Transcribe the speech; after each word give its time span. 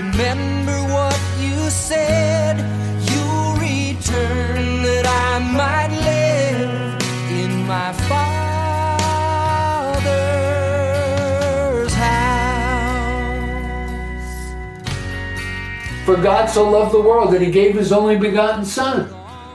Remember 0.00 0.78
what 0.94 1.20
you 1.38 1.68
said. 1.68 2.56
You'll 3.10 3.52
return 3.56 4.82
that 4.82 5.04
I 5.06 5.38
might 5.40 5.90
live 5.90 6.96
in 7.30 7.66
my 7.66 7.92
Father's 8.08 8.32
house. 11.92 12.46
For 16.06 16.16
God 16.16 16.46
so 16.46 16.70
loved 16.70 16.94
the 16.94 17.02
world 17.02 17.34
that 17.34 17.42
he 17.42 17.50
gave 17.50 17.74
his 17.74 17.92
only 17.92 18.16
begotten 18.16 18.64
Son, 18.64 19.06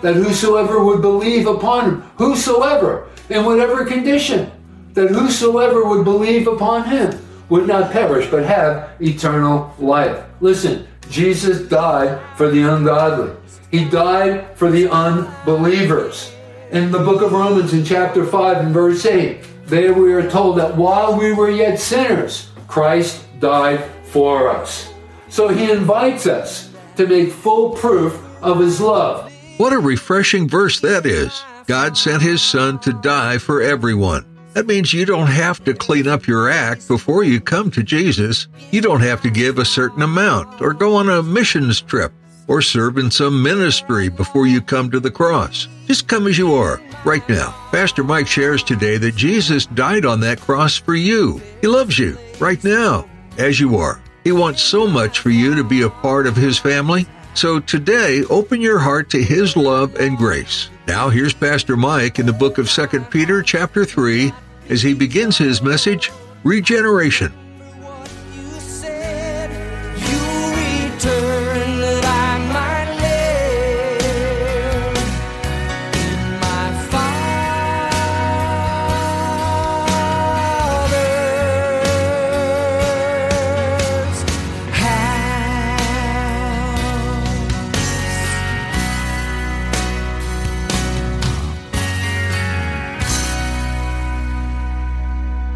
that 0.03 0.13
whosoever 0.13 0.85
would 0.85 1.01
believe 1.01 1.47
upon 1.47 1.85
him, 1.85 2.03
whosoever, 2.17 3.07
in 3.31 3.45
whatever 3.45 3.83
condition, 3.83 4.51
that 4.93 5.09
whosoever 5.09 5.85
would 5.85 6.03
believe 6.03 6.47
upon 6.47 6.87
him 6.87 7.19
would 7.49 7.67
not 7.67 7.91
perish 7.91 8.29
but 8.29 8.43
have 8.43 8.91
eternal 9.01 9.73
life. 9.79 10.23
Listen, 10.41 10.87
Jesus 11.09 11.67
died 11.67 12.19
for 12.35 12.49
the 12.49 12.61
ungodly. 12.63 13.35
He 13.71 13.85
died 13.85 14.57
for 14.57 14.71
the 14.71 14.89
unbelievers. 14.89 16.33
In 16.71 16.91
the 16.91 16.99
book 16.99 17.21
of 17.21 17.31
Romans, 17.31 17.73
in 17.73 17.85
chapter 17.85 18.25
5 18.25 18.57
and 18.65 18.73
verse 18.73 19.05
8, 19.05 19.43
there 19.65 19.93
we 19.93 20.13
are 20.13 20.29
told 20.29 20.57
that 20.57 20.75
while 20.75 21.17
we 21.17 21.33
were 21.33 21.49
yet 21.49 21.79
sinners, 21.79 22.49
Christ 22.67 23.23
died 23.39 23.83
for 24.03 24.49
us. 24.49 24.91
So 25.29 25.47
he 25.47 25.71
invites 25.71 26.27
us 26.27 26.73
to 26.97 27.07
make 27.07 27.31
full 27.31 27.71
proof 27.71 28.19
of 28.41 28.59
his 28.59 28.79
love. 28.79 29.31
What 29.57 29.73
a 29.73 29.79
refreshing 29.79 30.47
verse 30.47 30.79
that 30.81 31.05
is. 31.05 31.43
God 31.67 31.97
sent 31.97 32.21
his 32.21 32.41
son 32.41 32.79
to 32.79 32.93
die 32.93 33.37
for 33.37 33.61
everyone. 33.61 34.34
That 34.55 34.67
means 34.67 34.93
you 34.93 35.05
don't 35.05 35.27
have 35.27 35.61
to 35.65 35.73
clean 35.73 36.07
up 36.07 36.27
your 36.27 36.49
act 36.49 36.87
before 36.87 37.25
you 37.25 37.41
come 37.41 37.69
to 37.71 37.83
Jesus. 37.83 38.47
You 38.71 38.79
don't 38.79 39.01
have 39.01 39.21
to 39.23 39.29
give 39.29 39.59
a 39.59 39.65
certain 39.65 40.01
amount 40.01 40.61
or 40.61 40.73
go 40.73 40.95
on 40.95 41.09
a 41.09 41.21
missions 41.21 41.81
trip 41.81 42.13
or 42.47 42.61
serve 42.61 42.97
in 42.97 43.11
some 43.11 43.43
ministry 43.43 44.07
before 44.07 44.47
you 44.47 44.61
come 44.61 44.89
to 44.91 45.01
the 45.01 45.11
cross. 45.11 45.67
Just 45.87 46.07
come 46.07 46.25
as 46.25 46.37
you 46.37 46.53
are, 46.53 46.81
right 47.03 47.27
now. 47.27 47.53
Pastor 47.69 48.01
Mike 48.01 48.27
shares 48.27 48.63
today 48.63 48.95
that 48.95 49.17
Jesus 49.17 49.65
died 49.65 50.05
on 50.05 50.21
that 50.21 50.39
cross 50.39 50.77
for 50.77 50.95
you. 50.95 51.41
He 51.59 51.67
loves 51.67 51.99
you, 51.99 52.17
right 52.39 52.63
now, 52.63 53.09
as 53.37 53.59
you 53.59 53.75
are. 53.75 54.01
He 54.23 54.31
wants 54.31 54.61
so 54.61 54.87
much 54.87 55.19
for 55.19 55.31
you 55.31 55.53
to 55.55 55.65
be 55.65 55.81
a 55.81 55.89
part 55.89 56.27
of 56.27 56.37
His 56.37 56.57
family. 56.57 57.05
So 57.33 57.59
today, 57.59 58.23
open 58.29 58.61
your 58.61 58.79
heart 58.79 59.09
to 59.09 59.21
His 59.21 59.57
love 59.57 59.95
and 59.95 60.17
grace. 60.17 60.69
Now 60.87 61.09
here's 61.09 61.33
Pastor 61.33 61.75
Mike 61.75 62.19
in 62.19 62.25
the 62.25 62.31
book 62.31 62.57
of 62.57 62.69
2 62.69 63.01
Peter 63.09 63.43
chapter 63.43 63.83
3 63.83 64.31
as 64.69 64.81
he 64.81 64.93
begins 64.93 65.37
his 65.37 65.61
message, 65.61 66.11
Regeneration. 66.43 67.44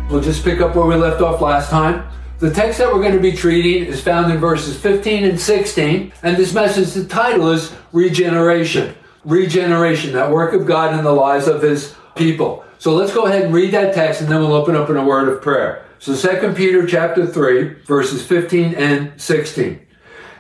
We'll 0.10 0.22
just 0.22 0.44
pick 0.44 0.60
up 0.60 0.76
where 0.76 0.88
we 0.88 0.96
left 0.96 1.22
off 1.22 1.40
last 1.40 1.70
time. 1.70 2.10
The 2.40 2.50
text 2.50 2.80
that 2.80 2.92
we're 2.92 3.02
going 3.02 3.14
to 3.14 3.20
be 3.20 3.32
treating 3.32 3.86
is 3.86 4.02
found 4.02 4.32
in 4.32 4.40
verses 4.40 4.76
15 4.76 5.24
and 5.24 5.40
16, 5.40 6.12
and 6.24 6.36
this 6.36 6.52
message, 6.52 6.94
the 6.94 7.06
title 7.06 7.52
is 7.52 7.76
Regeneration. 7.92 8.96
Regeneration, 9.24 10.14
that 10.14 10.32
work 10.32 10.56
of 10.56 10.66
God 10.66 10.98
in 10.98 11.04
the 11.04 11.12
lives 11.12 11.48
of 11.48 11.62
His 11.62 11.94
people. 12.16 12.66
So 12.80 12.96
let's 12.96 13.14
go 13.14 13.28
ahead 13.28 13.44
and 13.44 13.54
read 13.54 13.72
that 13.74 13.94
text, 13.94 14.22
and 14.22 14.32
then 14.32 14.40
we'll 14.40 14.54
open 14.54 14.76
up 14.76 14.90
in 14.90 14.98
a 14.98 15.06
word 15.06 15.30
of 15.30 15.44
prayer. 15.44 15.86
So 16.00 16.16
2 16.16 16.54
Peter 16.54 16.88
chapter 16.88 17.28
3, 17.28 17.84
verses 17.84 18.26
15 18.26 18.74
and 18.74 19.22
16. 19.22 19.80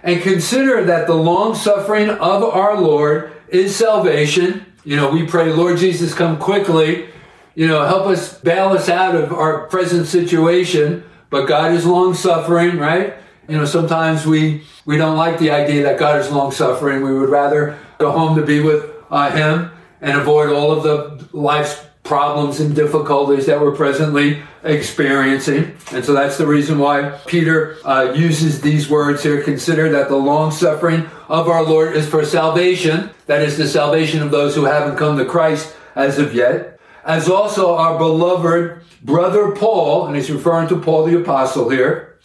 And 0.02 0.22
consider 0.24 0.84
that 0.86 1.06
the 1.06 1.14
long 1.14 1.54
suffering 1.54 2.10
of 2.10 2.44
our 2.44 2.82
Lord 2.82 3.34
is 3.50 3.76
salvation. 3.76 4.66
You 4.84 4.96
know, 4.96 5.12
we 5.12 5.28
pray, 5.28 5.54
Lord 5.54 5.78
Jesus, 5.78 6.16
come 6.16 6.40
quickly 6.40 7.10
you 7.60 7.68
know, 7.68 7.86
help 7.86 8.08
us 8.08 8.40
bail 8.40 8.70
us 8.70 8.88
out 8.88 9.16
of 9.16 9.34
our 9.34 9.68
present 9.68 10.08
situation. 10.08 11.04
But 11.30 11.46
God 11.46 11.74
is 11.74 11.86
long 11.86 12.14
suffering, 12.14 12.78
right? 12.78 13.16
You 13.50 13.58
know, 13.58 13.66
sometimes 13.66 14.26
we 14.26 14.64
we 14.86 14.96
don't 14.96 15.18
like 15.18 15.40
the 15.40 15.52
idea 15.52 15.84
that 15.84 16.00
God 16.00 16.22
is 16.22 16.32
long 16.32 16.54
suffering. 16.54 17.04
We 17.04 17.14
would 17.14 17.28
rather 17.28 17.78
go 17.98 18.12
home 18.12 18.38
to 18.38 18.46
be 18.46 18.62
with 18.62 18.90
uh, 19.12 19.32
Him 19.32 19.72
and 20.00 20.18
avoid 20.18 20.54
all 20.54 20.72
of 20.72 20.84
the 20.84 21.28
life's 21.38 21.86
problems 22.04 22.62
and 22.62 22.74
difficulties 22.74 23.46
that 23.48 23.60
we're 23.60 23.76
presently 23.76 24.42
experiencing. 24.64 25.76
And 25.92 26.06
so 26.06 26.14
that's 26.14 26.38
the 26.38 26.48
reason 26.48 26.80
why 26.80 27.20
Peter 27.28 27.76
uh, 27.84 28.14
uses 28.16 28.62
these 28.62 28.90
words 28.90 29.22
here. 29.22 29.44
Consider 29.44 29.90
that 29.90 30.08
the 30.08 30.16
long 30.16 30.52
suffering 30.52 31.10
of 31.28 31.50
our 31.50 31.64
Lord 31.64 31.98
is 31.98 32.08
for 32.08 32.24
salvation. 32.24 33.10
That 33.26 33.42
is 33.42 33.58
the 33.58 33.68
salvation 33.68 34.22
of 34.22 34.32
those 34.32 34.56
who 34.56 34.64
haven't 34.64 34.96
come 34.96 35.18
to 35.18 35.26
Christ 35.26 35.76
as 35.94 36.20
of 36.20 36.34
yet 36.34 36.79
as 37.04 37.30
also 37.30 37.76
our 37.76 37.98
beloved 37.98 38.82
brother 39.02 39.52
Paul, 39.52 40.08
and 40.08 40.16
he's 40.16 40.32
referring 40.32 40.68
to 40.70 40.80
Paul 40.80 41.06
the 41.06 41.20
Apostle 41.20 41.70
here. 41.70 42.20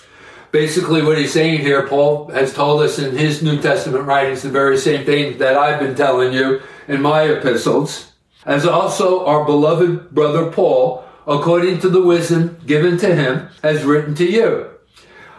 Basically, 0.51 1.03
what 1.03 1.19
he's 1.19 1.33
saying 1.33 1.61
here, 1.61 1.87
Paul 1.89 2.29
has 2.29 2.55
told 2.55 2.83
us 2.83 2.99
in 2.99 3.17
his 3.17 3.43
New 3.43 3.61
Testament 3.61 4.05
writings 4.05 4.43
the 4.43 4.51
very 4.51 4.77
same 4.77 5.05
thing 5.05 5.39
that 5.39 5.57
I've 5.57 5.81
been 5.81 5.97
telling 5.97 6.33
you 6.33 6.63
in 6.87 7.03
my 7.03 7.23
epistles. 7.23 8.13
As 8.47 8.65
also 8.67 9.25
our 9.27 9.45
beloved 9.45 10.11
brother 10.11 10.51
Paul, 10.51 11.05
according 11.27 11.81
to 11.81 11.89
the 11.89 12.03
wisdom 12.03 12.59
given 12.67 12.99
to 12.99 13.15
him, 13.15 13.49
has 13.63 13.85
written 13.85 14.15
to 14.17 14.25
you. 14.25 14.71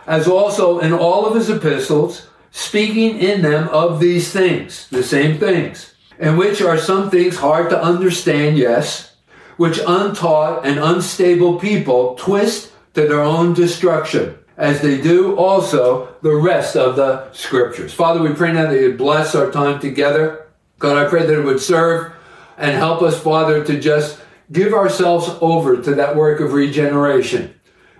As 0.08 0.28
also 0.28 0.80
in 0.80 0.92
all 0.92 1.26
of 1.26 1.36
his 1.36 1.50
epistles, 1.50 2.28
speaking 2.52 3.18
in 3.18 3.42
them 3.42 3.70
of 3.70 4.00
these 4.00 4.32
things, 4.32 4.90
the 4.90 5.04
same 5.04 5.38
things, 5.38 5.94
in 6.20 6.38
which 6.38 6.62
are 6.62 6.78
some 6.78 7.10
things 7.10 7.38
hard 7.38 7.70
to 7.70 7.82
understand, 7.82 8.58
yes, 8.58 9.15
which 9.58 9.80
untaught 9.88 10.66
and 10.66 10.80
unstable 10.80 11.60
people 11.60 12.16
twist 12.16 12.72
to 12.94 13.08
their 13.08 13.22
own 13.22 13.54
destruction, 13.54 14.38
as 14.58 14.82
they 14.82 15.00
do 15.00 15.36
also 15.36 16.16
the 16.22 16.36
rest 16.36 16.76
of 16.76 16.96
the 16.96 17.32
scriptures. 17.32 17.94
Father, 17.94 18.22
we 18.22 18.34
pray 18.34 18.54
now 18.54 18.70
that 18.70 18.80
you 18.80 18.94
bless 18.94 19.36
our 19.36 19.52
time 19.52 19.80
together. 19.80 20.48
God, 20.80 20.98
I 20.98 21.10
pray 21.10 21.26
that 21.26 21.40
it 21.40 21.44
would 21.44 21.62
serve 21.62 22.14
and 22.58 22.76
help 22.76 23.02
us, 23.02 23.20
Father, 23.20 23.64
to 23.66 23.80
just 23.80 24.20
give 24.52 24.74
ourselves 24.74 25.30
over 25.42 25.82
to 25.82 25.96
that 25.96 26.16
work 26.16 26.40
of 26.40 26.54
regeneration 26.54 27.56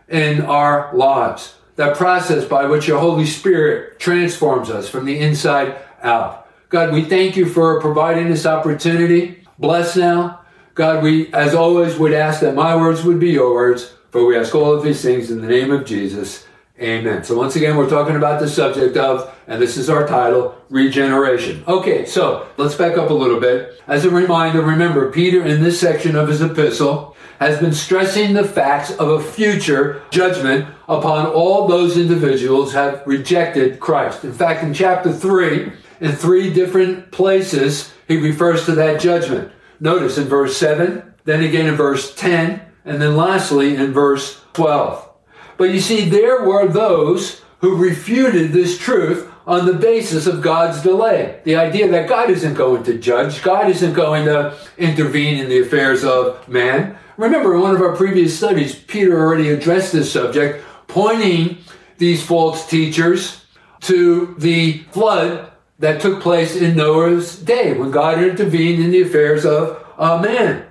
in 0.08 0.42
our 0.42 0.96
lives. 0.96 1.56
That 1.76 1.98
process 1.98 2.46
by 2.46 2.66
which 2.68 2.88
your 2.88 3.00
Holy 3.00 3.26
Spirit 3.26 4.00
transforms 4.00 4.70
us 4.70 4.88
from 4.88 5.06
the 5.06 5.20
inside 5.20 5.76
out. 6.02 6.48
God, 6.70 6.94
we 6.94 7.04
thank 7.04 7.36
you 7.36 7.48
for 7.48 7.82
providing 7.82 8.30
this 8.30 8.46
opportunity. 8.46 9.46
Bless 9.60 9.98
now. 9.98 10.42
God, 10.76 11.02
we, 11.02 11.32
as 11.34 11.56
always, 11.56 11.98
would 11.98 12.14
ask 12.14 12.42
that 12.42 12.54
my 12.54 12.76
words 12.76 13.02
would 13.06 13.18
be 13.18 13.32
your 13.32 13.54
words, 13.54 13.94
for 14.12 14.26
we 14.26 14.38
ask 14.38 14.54
all 14.54 14.74
of 14.74 14.84
these 14.84 15.02
things 15.02 15.32
in 15.32 15.40
the 15.40 15.48
name 15.48 15.72
of 15.72 15.86
Jesus. 15.86 16.46
Amen. 16.82 17.24
So 17.24 17.38
once 17.38 17.56
again, 17.56 17.78
we're 17.78 17.90
talking 17.90 18.18
about 18.18 18.42
the 18.42 18.50
subject 18.50 18.98
of, 18.98 19.34
and 19.48 19.62
this 19.62 19.78
is 19.78 19.90
our 19.90 20.06
title, 20.06 20.54
regeneration. 20.70 21.64
Okay, 21.66 22.06
so 22.06 22.50
let's 22.58 22.76
back 22.76 22.98
up 22.98 23.10
a 23.10 23.14
little 23.14 23.40
bit. 23.40 23.82
As 23.88 24.04
a 24.04 24.10
reminder, 24.10 24.62
remember, 24.62 25.10
Peter 25.14 25.42
in 25.46 25.64
this 25.64 25.80
section 25.80 26.18
of 26.18 26.28
his 26.28 26.42
epistle 26.42 27.16
has 27.40 27.58
been 27.58 27.74
stressing 27.74 28.34
the 28.34 28.44
facts 28.44 28.92
of 28.98 29.08
a 29.08 29.24
future 29.24 30.02
judgment 30.12 30.68
upon 30.90 31.28
all 31.28 31.70
those 31.70 31.98
individuals 31.98 32.74
have 32.74 33.02
rejected 33.06 33.80
Christ. 33.80 34.26
In 34.26 34.34
fact, 34.34 34.62
in 34.62 34.74
chapter 34.74 35.14
3, 35.14 35.72
in 36.02 36.12
three 36.12 36.52
different 36.52 37.14
places, 37.14 37.94
he 38.10 38.18
refers 38.18 38.66
to 38.66 38.74
that 38.74 39.00
judgment. 39.00 39.54
Notice 39.80 40.18
in 40.18 40.26
verse 40.26 40.58
7, 40.58 41.14
then 41.26 41.44
again 41.44 41.68
in 41.68 41.76
verse 41.76 42.14
10, 42.16 42.62
and 42.86 43.02
then 43.02 43.16
lastly 43.16 43.76
in 43.76 43.94
verse 43.94 44.42
12. 44.54 45.10
But 45.58 45.72
you 45.72 45.80
see, 45.80 46.08
there 46.08 46.44
were 46.44 46.68
those 46.68 47.42
who 47.60 47.78
refuted 47.78 48.52
this 48.52 48.78
truth 48.78 49.32
on 49.48 49.66
the 49.66 49.74
basis 49.74 50.28
of 50.28 50.42
God's 50.42 50.82
delay. 50.82 51.40
The 51.44 51.56
idea 51.56 51.90
that 51.90 52.10
God 52.10 52.30
isn't 52.30 52.56
going 52.56 52.84
to 52.84 52.98
judge, 52.98 53.44
God 53.44 53.70
isn't 53.70 53.94
going 53.94 54.26
to 54.26 54.58
intervene 54.78 55.38
in 55.40 55.50
the 55.50 55.62
affairs 55.62 56.04
of 56.04 56.48
man. 56.48 56.98
Remember, 57.18 57.56
in 57.56 57.62
one 57.62 57.76
of 57.76 57.82
our 57.82 57.96
previous 57.96 58.38
studies, 58.38 58.76
Peter 58.76 59.18
already 59.18 59.50
addressed 59.50 59.94
this 59.94 60.12
subject, 60.12 60.64
pointing 60.88 61.60
these 61.98 62.26
false 62.26 62.68
teachers 62.70 63.46
to 63.82 64.36
the 64.40 64.80
flood 64.92 65.52
that 65.80 66.02
took 66.02 66.22
place 66.22 66.56
in 66.56 66.78
Noah's 66.78 67.38
day 67.38 67.74
when 67.78 67.92
God 67.92 68.22
intervened 68.22 68.84
in 68.84 68.92
the 68.92 69.02
affairs 69.02 69.46
of 69.46 69.84
a 69.98 70.22
man. 70.22 70.66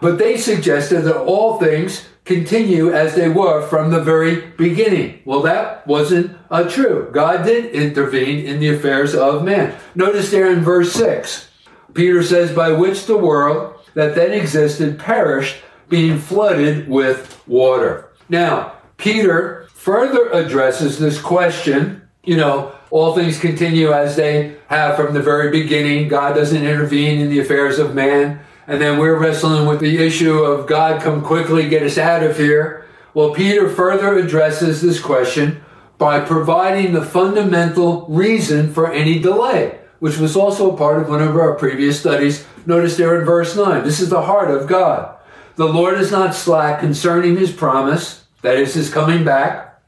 But 0.00 0.18
they 0.18 0.36
suggested 0.36 1.02
that 1.02 1.16
all 1.16 1.58
things 1.58 2.06
continue 2.24 2.92
as 2.92 3.14
they 3.14 3.28
were 3.28 3.62
from 3.62 3.90
the 3.90 4.02
very 4.02 4.40
beginning. 4.58 5.20
Well, 5.24 5.42
that 5.42 5.86
wasn't 5.86 6.36
uh, 6.50 6.68
true. 6.68 7.08
God 7.12 7.44
did 7.44 7.72
intervene 7.72 8.44
in 8.44 8.60
the 8.60 8.68
affairs 8.68 9.14
of 9.14 9.44
man. 9.44 9.74
Notice 9.94 10.30
there 10.30 10.52
in 10.52 10.60
verse 10.60 10.92
6, 10.92 11.48
Peter 11.94 12.22
says, 12.22 12.52
By 12.52 12.72
which 12.72 13.06
the 13.06 13.16
world 13.16 13.74
that 13.94 14.14
then 14.14 14.32
existed 14.32 14.98
perished, 14.98 15.56
being 15.88 16.18
flooded 16.18 16.88
with 16.88 17.40
water. 17.46 18.10
Now, 18.28 18.72
Peter 18.96 19.68
further 19.72 20.30
addresses 20.30 20.98
this 20.98 21.20
question, 21.20 22.05
you 22.26 22.36
know, 22.36 22.72
all 22.90 23.14
things 23.14 23.38
continue 23.38 23.92
as 23.92 24.16
they 24.16 24.56
have 24.68 24.96
from 24.96 25.14
the 25.14 25.22
very 25.22 25.50
beginning. 25.50 26.08
God 26.08 26.34
doesn't 26.34 26.64
intervene 26.64 27.20
in 27.20 27.30
the 27.30 27.38
affairs 27.38 27.78
of 27.78 27.94
man. 27.94 28.40
And 28.66 28.80
then 28.80 28.98
we're 28.98 29.18
wrestling 29.18 29.66
with 29.66 29.80
the 29.80 30.04
issue 30.04 30.38
of 30.38 30.66
God 30.66 31.00
come 31.00 31.22
quickly, 31.22 31.68
get 31.68 31.84
us 31.84 31.98
out 31.98 32.22
of 32.22 32.36
here. 32.36 32.84
Well, 33.14 33.32
Peter 33.32 33.68
further 33.68 34.18
addresses 34.18 34.82
this 34.82 35.00
question 35.00 35.64
by 35.98 36.20
providing 36.20 36.92
the 36.92 37.04
fundamental 37.04 38.06
reason 38.08 38.72
for 38.72 38.92
any 38.92 39.18
delay, 39.18 39.78
which 40.00 40.18
was 40.18 40.36
also 40.36 40.76
part 40.76 41.00
of 41.00 41.08
one 41.08 41.22
of 41.22 41.36
our 41.36 41.54
previous 41.54 41.98
studies. 41.98 42.44
Notice 42.66 42.96
there 42.96 43.18
in 43.18 43.24
verse 43.24 43.56
9. 43.56 43.84
This 43.84 44.00
is 44.00 44.10
the 44.10 44.22
heart 44.22 44.50
of 44.50 44.66
God. 44.66 45.16
The 45.54 45.66
Lord 45.66 45.98
is 45.98 46.10
not 46.10 46.34
slack 46.34 46.80
concerning 46.80 47.36
his 47.36 47.52
promise, 47.52 48.26
that 48.42 48.56
is 48.56 48.74
his 48.74 48.92
coming 48.92 49.24
back, 49.24 49.80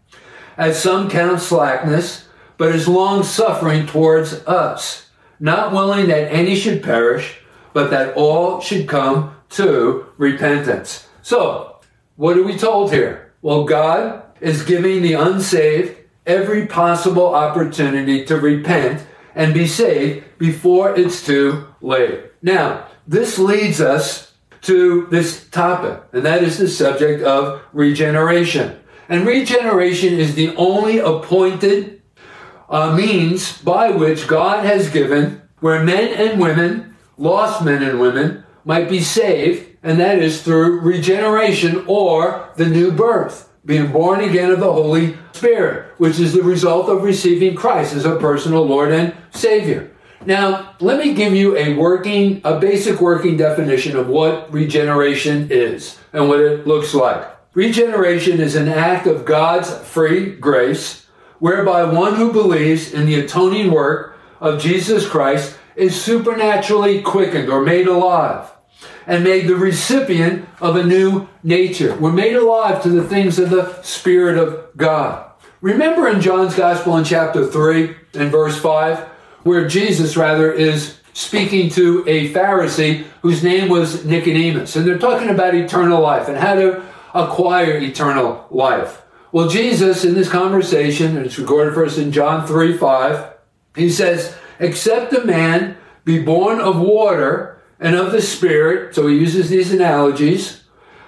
as 0.56 0.82
some 0.82 1.11
count 1.11 1.40
slackness, 1.40 2.27
but 2.58 2.75
is 2.75 2.87
long 2.87 3.22
suffering 3.22 3.87
towards 3.87 4.34
us, 4.46 5.08
not 5.40 5.72
willing 5.72 6.08
that 6.08 6.31
any 6.31 6.55
should 6.55 6.82
perish, 6.82 7.38
but 7.72 7.90
that 7.90 8.14
all 8.16 8.60
should 8.60 8.87
come 8.87 9.34
to 9.50 10.06
repentance. 10.19 11.08
So, 11.22 11.76
what 12.16 12.37
are 12.37 12.43
we 12.43 12.58
told 12.58 12.93
here? 12.93 13.32
Well, 13.40 13.64
God 13.64 14.22
is 14.40 14.64
giving 14.64 15.02
the 15.02 15.14
unsaved 15.14 15.96
every 16.26 16.66
possible 16.66 17.34
opportunity 17.34 18.25
to 18.26 18.37
repent 18.38 19.06
and 19.34 19.54
be 19.54 19.66
saved 19.66 20.25
before 20.37 20.94
it's 20.94 21.25
too 21.25 21.66
late. 21.81 22.25
Now, 22.43 22.88
this 23.06 23.38
leads 23.38 23.81
us 23.81 24.34
to 24.62 25.06
this 25.06 25.49
topic, 25.50 26.02
and 26.12 26.25
that 26.25 26.43
is 26.43 26.58
the 26.58 26.69
subject 26.69 27.22
of 27.22 27.62
regeneration. 27.72 28.78
And 29.08 29.26
regeneration 29.26 30.14
is 30.14 30.34
the 30.34 30.54
only 30.56 30.99
appointed 30.99 31.97
uh, 32.68 32.94
means 32.94 33.58
by 33.62 33.90
which 33.90 34.26
God 34.26 34.64
has 34.64 34.90
given 34.90 35.42
where 35.60 35.82
men 35.82 36.12
and 36.14 36.40
women, 36.40 36.96
lost 37.16 37.64
men 37.64 37.82
and 37.82 38.00
women, 38.00 38.44
might 38.64 38.88
be 38.88 39.00
saved, 39.00 39.76
and 39.82 39.98
that 39.98 40.18
is 40.18 40.42
through 40.42 40.80
regeneration 40.80 41.84
or 41.86 42.50
the 42.56 42.66
new 42.66 42.92
birth, 42.92 43.48
being 43.64 43.90
born 43.90 44.20
again 44.20 44.50
of 44.50 44.60
the 44.60 44.72
Holy 44.72 45.16
Spirit, 45.32 45.94
which 45.98 46.20
is 46.20 46.32
the 46.32 46.42
result 46.42 46.88
of 46.88 47.02
receiving 47.02 47.54
Christ 47.56 47.94
as 47.94 48.04
a 48.04 48.16
personal 48.16 48.64
Lord 48.64 48.92
and 48.92 49.14
Savior. 49.30 49.90
Now, 50.26 50.74
let 50.80 50.98
me 50.98 51.14
give 51.14 51.32
you 51.32 51.56
a 51.56 51.74
working, 51.74 52.40
a 52.44 52.58
basic 52.58 53.00
working 53.00 53.36
definition 53.36 53.96
of 53.96 54.08
what 54.08 54.52
regeneration 54.52 55.48
is 55.50 55.98
and 56.12 56.28
what 56.28 56.40
it 56.40 56.66
looks 56.66 56.92
like. 56.92 57.24
Regeneration 57.54 58.40
is 58.40 58.54
an 58.54 58.68
act 58.68 59.06
of 59.06 59.24
God's 59.24 59.72
free 59.74 60.36
grace 60.36 61.06
whereby 61.38 61.85
one 61.85 62.17
who 62.17 62.32
believes 62.32 62.93
in 62.93 63.06
the 63.06 63.20
atoning 63.20 63.70
work 63.70 64.19
of 64.40 64.61
Jesus 64.61 65.08
Christ 65.08 65.56
is 65.76 66.00
supernaturally 66.00 67.02
quickened 67.02 67.49
or 67.49 67.62
made 67.62 67.87
alive 67.87 68.50
and 69.06 69.25
made 69.25 69.46
the 69.46 69.56
recipient 69.56 70.46
of 70.61 70.76
a 70.76 70.85
new 70.85 71.29
nature. 71.43 71.96
We're 71.96 72.12
made 72.12 72.37
alive 72.37 72.82
to 72.82 72.88
the 72.90 73.06
things 73.06 73.38
of 73.38 73.50
the 73.50 73.81
Spirit 73.82 74.37
of 74.37 74.76
God. 74.76 75.31
Remember 75.61 76.08
in 76.08 76.20
John's 76.20 76.55
Gospel 76.55 76.96
in 76.99 77.05
chapter 77.05 77.46
3 77.46 77.96
and 78.14 78.31
verse 78.31 78.58
5, 78.61 78.99
where 79.43 79.67
Jesus 79.67 80.17
rather 80.17 80.52
is 80.52 80.99
speaking 81.14 81.69
to 81.70 82.05
a 82.06 82.32
Pharisee 82.32 83.05
whose 83.23 83.43
name 83.43 83.69
was 83.69 84.05
Nicodemus. 84.05 84.76
And 84.76 84.87
they're 84.87 84.99
talking 84.99 85.31
about 85.31 85.55
eternal 85.55 86.00
life 86.00 86.29
and 86.29 86.37
how 86.37 86.55
to 86.55 86.85
acquire 87.14 87.76
eternal 87.79 88.46
life. 88.50 89.02
Well, 89.30 89.48
Jesus, 89.48 90.04
in 90.04 90.14
this 90.14 90.30
conversation, 90.30 91.16
and 91.16 91.26
it's 91.26 91.38
recorded 91.38 91.75
for 91.75 91.84
us 91.84 91.98
in 91.98 92.12
John 92.12 92.46
3 92.46 92.78
5, 92.78 93.34
he 93.76 93.90
says, 93.90 94.34
Except 94.58 95.12
a 95.12 95.25
man 95.25 95.76
be 96.04 96.22
born 96.22 96.60
of 96.60 96.80
water 96.80 97.60
and 97.78 97.94
of 97.94 98.12
the 98.12 98.22
Spirit, 98.22 98.94
so 98.94 99.06
he 99.06 99.19
uses 99.19 99.50
these 99.50 99.72
analogies, 99.72 100.64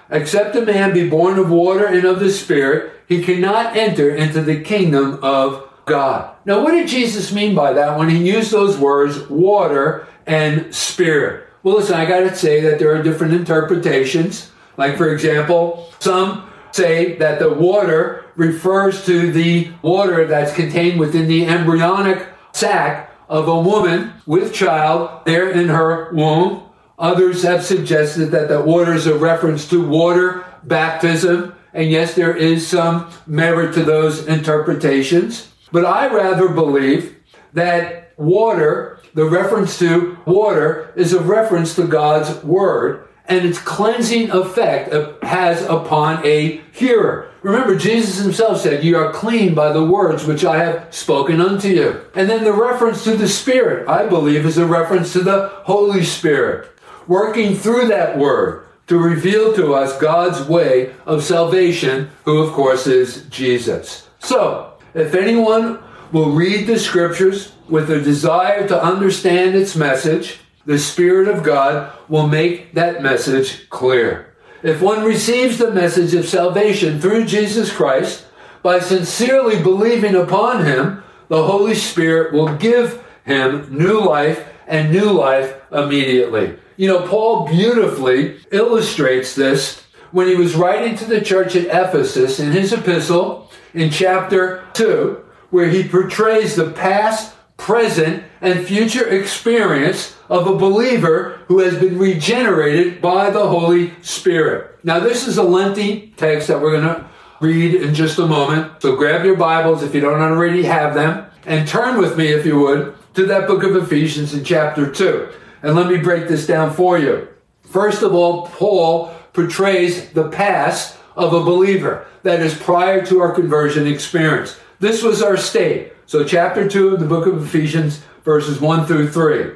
except 0.09 0.55
a 0.55 0.61
man 0.61 0.93
be 0.93 1.09
born 1.09 1.39
of 1.39 1.49
water 1.49 1.85
and 1.85 2.05
of 2.05 2.19
the 2.19 2.29
Spirit, 2.29 2.93
he 3.07 3.23
cannot 3.23 3.75
enter 3.75 4.13
into 4.13 4.41
the 4.41 4.61
kingdom 4.61 5.19
of 5.23 5.67
God. 5.85 6.35
Now, 6.45 6.63
what 6.63 6.71
did 6.71 6.87
Jesus 6.87 7.33
mean 7.33 7.55
by 7.55 7.73
that 7.73 7.97
when 7.97 8.09
he 8.09 8.29
used 8.31 8.51
those 8.51 8.77
words, 8.77 9.19
water 9.29 10.07
and 10.27 10.73
spirit? 10.73 11.47
Well, 11.63 11.77
listen, 11.77 11.95
I 11.95 12.05
got 12.05 12.21
to 12.21 12.35
say 12.35 12.61
that 12.61 12.79
there 12.79 12.95
are 12.95 13.03
different 13.03 13.33
interpretations. 13.33 14.51
Like, 14.77 14.97
for 14.97 15.11
example, 15.11 15.91
some 15.99 16.50
say 16.71 17.17
that 17.17 17.39
the 17.39 17.53
water 17.53 18.25
refers 18.35 19.05
to 19.05 19.31
the 19.31 19.71
water 19.81 20.25
that's 20.25 20.53
contained 20.53 20.99
within 20.99 21.27
the 21.27 21.45
embryonic 21.45 22.27
sac 22.53 23.11
of 23.29 23.47
a 23.47 23.61
woman 23.61 24.13
with 24.25 24.53
child 24.53 25.25
there 25.25 25.49
in 25.49 25.69
her 25.69 26.11
womb. 26.13 26.63
Others 26.99 27.43
have 27.43 27.63
suggested 27.63 28.27
that 28.27 28.49
the 28.49 28.61
water 28.61 28.93
is 28.93 29.07
a 29.07 29.17
reference 29.17 29.67
to 29.69 29.85
water 29.85 30.45
baptism. 30.63 31.55
And 31.73 31.89
yes, 31.89 32.13
there 32.13 32.35
is 32.35 32.67
some 32.67 33.09
merit 33.25 33.73
to 33.75 33.83
those 33.83 34.27
interpretations. 34.27 35.51
But 35.71 35.85
I 35.85 36.13
rather 36.13 36.49
believe 36.49 37.15
that 37.53 38.13
water, 38.17 38.99
the 39.13 39.25
reference 39.25 39.79
to 39.79 40.17
water, 40.25 40.93
is 40.95 41.13
a 41.13 41.21
reference 41.21 41.75
to 41.75 41.87
God's 41.87 42.43
word 42.43 43.07
and 43.25 43.45
its 43.45 43.59
cleansing 43.59 44.31
effect 44.31 44.93
has 45.23 45.61
upon 45.63 46.25
a 46.25 46.61
hearer. 46.71 47.31
Remember, 47.41 47.75
Jesus 47.75 48.23
himself 48.23 48.61
said, 48.61 48.83
You 48.83 48.97
are 48.97 49.11
clean 49.13 49.55
by 49.55 49.71
the 49.71 49.85
words 49.85 50.25
which 50.25 50.45
I 50.45 50.63
have 50.63 50.93
spoken 50.93 51.41
unto 51.41 51.69
you. 51.69 52.01
And 52.13 52.29
then 52.29 52.43
the 52.43 52.53
reference 52.53 53.03
to 53.05 53.15
the 53.15 53.27
Spirit, 53.27 53.87
I 53.87 54.07
believe, 54.07 54.45
is 54.45 54.57
a 54.57 54.65
reference 54.65 55.13
to 55.13 55.21
the 55.21 55.47
Holy 55.63 56.03
Spirit, 56.03 56.69
working 57.07 57.55
through 57.55 57.87
that 57.87 58.17
word 58.17 58.67
to 58.87 58.97
reveal 58.97 59.53
to 59.53 59.73
us 59.73 59.97
God's 59.97 60.47
way 60.47 60.93
of 61.05 61.23
salvation, 61.23 62.09
who, 62.25 62.39
of 62.39 62.51
course, 62.51 62.87
is 62.87 63.23
Jesus. 63.29 64.09
So, 64.19 64.73
if 64.93 65.15
anyone 65.15 65.79
will 66.11 66.31
read 66.31 66.67
the 66.67 66.77
scriptures 66.77 67.53
with 67.69 67.89
a 67.89 68.01
desire 68.01 68.67
to 68.67 68.83
understand 68.83 69.55
its 69.55 69.77
message, 69.77 70.40
the 70.65 70.79
Spirit 70.79 71.27
of 71.27 71.43
God 71.43 71.91
will 72.07 72.27
make 72.27 72.73
that 72.73 73.01
message 73.01 73.69
clear. 73.69 74.33
If 74.63 74.81
one 74.81 75.03
receives 75.03 75.57
the 75.57 75.71
message 75.71 76.13
of 76.13 76.27
salvation 76.27 76.99
through 76.99 77.25
Jesus 77.25 77.73
Christ 77.73 78.25
by 78.61 78.79
sincerely 78.79 79.61
believing 79.61 80.15
upon 80.15 80.65
Him, 80.65 81.03
the 81.29 81.43
Holy 81.43 81.75
Spirit 81.75 82.33
will 82.33 82.55
give 82.57 83.01
him 83.23 83.67
new 83.75 83.99
life 83.99 84.47
and 84.67 84.91
new 84.91 85.11
life 85.11 85.55
immediately. 85.71 86.57
You 86.77 86.87
know, 86.87 87.07
Paul 87.07 87.47
beautifully 87.47 88.39
illustrates 88.51 89.35
this 89.35 89.81
when 90.11 90.27
he 90.27 90.35
was 90.35 90.55
writing 90.55 90.97
to 90.97 91.05
the 91.05 91.21
church 91.21 91.55
at 91.55 91.67
Ephesus 91.67 92.39
in 92.39 92.51
his 92.51 92.73
epistle 92.73 93.49
in 93.73 93.89
chapter 93.89 94.65
2, 94.73 95.23
where 95.51 95.69
he 95.69 95.87
portrays 95.87 96.55
the 96.55 96.71
past, 96.71 97.33
present, 97.61 98.23
and 98.41 98.65
future 98.65 99.07
experience 99.07 100.17
of 100.29 100.47
a 100.47 100.55
believer 100.55 101.39
who 101.45 101.59
has 101.59 101.77
been 101.77 101.95
regenerated 101.99 102.99
by 102.99 103.29
the 103.29 103.47
Holy 103.47 103.93
Spirit. 104.01 104.83
Now, 104.83 104.99
this 104.99 105.27
is 105.27 105.37
a 105.37 105.43
lengthy 105.43 106.11
text 106.17 106.47
that 106.47 106.59
we're 106.59 106.81
going 106.81 106.95
to 106.95 107.07
read 107.39 107.75
in 107.75 107.93
just 107.93 108.17
a 108.17 108.25
moment. 108.25 108.81
So 108.81 108.95
grab 108.95 109.23
your 109.23 109.37
Bibles 109.37 109.83
if 109.83 109.93
you 109.93 110.01
don't 110.01 110.19
already 110.19 110.63
have 110.63 110.95
them 110.95 111.27
and 111.45 111.67
turn 111.67 111.99
with 111.99 112.17
me, 112.17 112.29
if 112.29 112.47
you 112.47 112.59
would, 112.59 112.95
to 113.13 113.27
that 113.27 113.47
book 113.47 113.61
of 113.61 113.75
Ephesians 113.75 114.33
in 114.33 114.43
chapter 114.43 114.91
2. 114.91 115.31
And 115.61 115.75
let 115.75 115.87
me 115.87 115.97
break 115.97 116.27
this 116.27 116.47
down 116.47 116.73
for 116.73 116.97
you. 116.97 117.27
First 117.61 118.01
of 118.01 118.15
all, 118.15 118.47
Paul 118.47 119.13
portrays 119.33 120.09
the 120.09 120.29
past 120.29 120.97
of 121.15 121.31
a 121.33 121.43
believer 121.43 122.07
that 122.23 122.39
is 122.39 122.55
prior 122.55 123.05
to 123.05 123.19
our 123.19 123.33
conversion 123.33 123.85
experience. 123.85 124.59
This 124.79 125.03
was 125.03 125.21
our 125.21 125.37
state. 125.37 125.93
So, 126.11 126.25
chapter 126.25 126.67
2 126.67 126.89
of 126.89 126.99
the 126.99 127.05
book 127.05 127.25
of 127.25 127.41
Ephesians, 127.41 128.01
verses 128.25 128.59
1 128.59 128.85
through 128.85 129.11
3. 129.11 129.51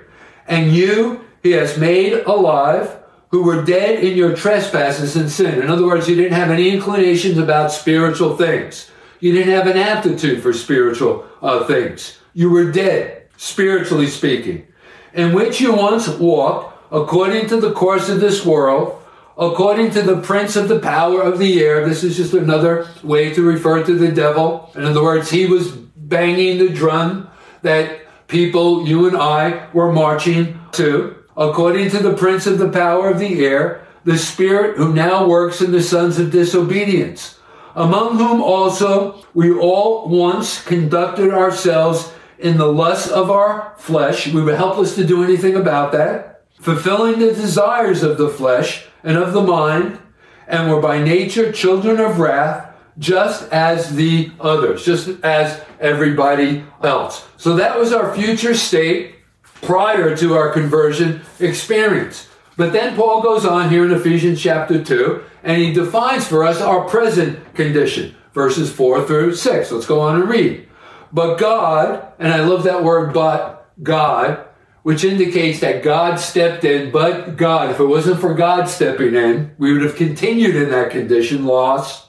And 0.47 0.71
you 0.71 1.25
he 1.43 1.51
has 1.51 1.77
made 1.77 2.13
alive 2.25 2.95
who 3.27 3.43
were 3.43 3.65
dead 3.65 4.01
in 4.01 4.15
your 4.15 4.38
trespasses 4.38 5.17
and 5.17 5.29
sin. 5.29 5.62
In 5.62 5.69
other 5.69 5.85
words, 5.85 6.07
you 6.07 6.15
didn't 6.15 6.31
have 6.31 6.51
any 6.51 6.69
inclinations 6.69 7.38
about 7.38 7.74
spiritual 7.74 8.38
things. 8.38 8.89
You 9.19 9.33
didn't 9.33 9.51
have 9.51 9.67
an 9.67 9.75
aptitude 9.75 10.41
for 10.41 10.53
spiritual 10.53 11.25
uh, 11.41 11.65
things. 11.65 12.19
You 12.33 12.50
were 12.50 12.71
dead, 12.71 13.27
spiritually 13.35 14.07
speaking, 14.07 14.65
in 15.13 15.33
which 15.33 15.59
you 15.59 15.74
once 15.74 16.07
walked 16.07 16.74
according 16.89 17.47
to 17.47 17.59
the 17.59 17.74
course 17.74 18.07
of 18.07 18.21
this 18.21 18.45
world, 18.45 19.03
according 19.38 19.91
to 19.91 20.01
the 20.01 20.21
prince 20.21 20.55
of 20.55 20.69
the 20.69 20.79
power 20.79 21.21
of 21.21 21.38
the 21.38 21.62
air. 21.62 21.85
This 21.85 22.01
is 22.01 22.15
just 22.15 22.33
another 22.33 22.88
way 23.03 23.33
to 23.33 23.43
refer 23.43 23.83
to 23.83 23.93
the 23.93 24.13
devil. 24.13 24.71
In 24.74 24.85
other 24.85 25.03
words, 25.03 25.29
he 25.29 25.47
was 25.47 25.85
banging 26.07 26.57
the 26.57 26.69
drum 26.69 27.29
that 27.62 28.27
people, 28.27 28.88
you 28.88 29.07
and 29.07 29.17
I, 29.17 29.67
were 29.74 29.91
marching 29.91 30.59
to. 30.74 31.15
According 31.35 31.89
to 31.91 32.00
the 32.00 32.15
prince 32.15 32.47
of 32.47 32.59
the 32.59 32.69
power 32.69 33.09
of 33.09 33.19
the 33.19 33.45
air, 33.45 33.85
the 34.03 34.17
spirit 34.17 34.77
who 34.77 34.93
now 34.93 35.27
works 35.27 35.62
in 35.62 35.71
the 35.71 35.81
sons 35.81 36.19
of 36.19 36.31
disobedience, 36.31 37.39
among 37.75 38.17
whom 38.17 38.41
also 38.41 39.25
we 39.33 39.51
all 39.51 40.07
once 40.07 40.63
conducted 40.63 41.33
ourselves 41.33 42.12
in 42.38 42.57
the 42.57 42.71
lusts 42.71 43.09
of 43.09 43.31
our 43.31 43.74
flesh. 43.77 44.27
We 44.27 44.41
were 44.41 44.55
helpless 44.55 44.95
to 44.95 45.05
do 45.05 45.24
anything 45.24 45.55
about 45.55 45.91
that, 45.93 46.43
fulfilling 46.59 47.19
the 47.19 47.33
desires 47.33 48.03
of 48.03 48.17
the 48.17 48.29
flesh 48.29 48.85
and 49.03 49.17
of 49.17 49.33
the 49.33 49.41
mind, 49.41 50.00
and 50.47 50.69
were 50.69 50.81
by 50.81 51.01
nature 51.01 51.51
children 51.51 52.00
of 52.00 52.19
wrath, 52.19 52.75
just 52.97 53.51
as 53.51 53.95
the 53.95 54.31
others, 54.39 54.85
just 54.85 55.09
as 55.23 55.61
everybody 55.79 56.63
else. 56.81 57.27
So 57.37 57.55
that 57.55 57.77
was 57.77 57.91
our 57.91 58.15
future 58.15 58.53
state 58.53 59.15
prior 59.61 60.15
to 60.17 60.33
our 60.35 60.51
conversion 60.51 61.21
experience. 61.39 62.29
But 62.57 62.71
then 62.71 62.95
Paul 62.95 63.21
goes 63.21 63.45
on 63.45 63.69
here 63.69 63.85
in 63.85 63.91
Ephesians 63.91 64.41
chapter 64.41 64.81
2, 64.81 65.23
and 65.43 65.61
he 65.61 65.73
defines 65.73 66.25
for 66.27 66.43
us 66.45 66.61
our 66.61 66.87
present 66.87 67.53
condition, 67.53 68.15
verses 68.33 68.71
4 68.71 69.05
through 69.05 69.35
6. 69.35 69.71
Let's 69.71 69.85
go 69.85 69.99
on 69.99 70.21
and 70.21 70.29
read. 70.29 70.67
But 71.11 71.35
God, 71.35 72.13
and 72.17 72.33
I 72.33 72.41
love 72.41 72.63
that 72.63 72.83
word, 72.83 73.13
but 73.13 73.69
God, 73.83 74.45
which 74.83 75.03
indicates 75.03 75.59
that 75.59 75.83
God 75.83 76.19
stepped 76.19 76.63
in, 76.63 76.91
but 76.91 77.35
God, 77.35 77.71
if 77.71 77.79
it 77.79 77.85
wasn't 77.85 78.21
for 78.21 78.33
God 78.33 78.69
stepping 78.69 79.15
in, 79.15 79.53
we 79.57 79.73
would 79.73 79.81
have 79.81 79.95
continued 79.95 80.55
in 80.55 80.69
that 80.69 80.91
condition, 80.91 81.45
lost. 81.45 82.07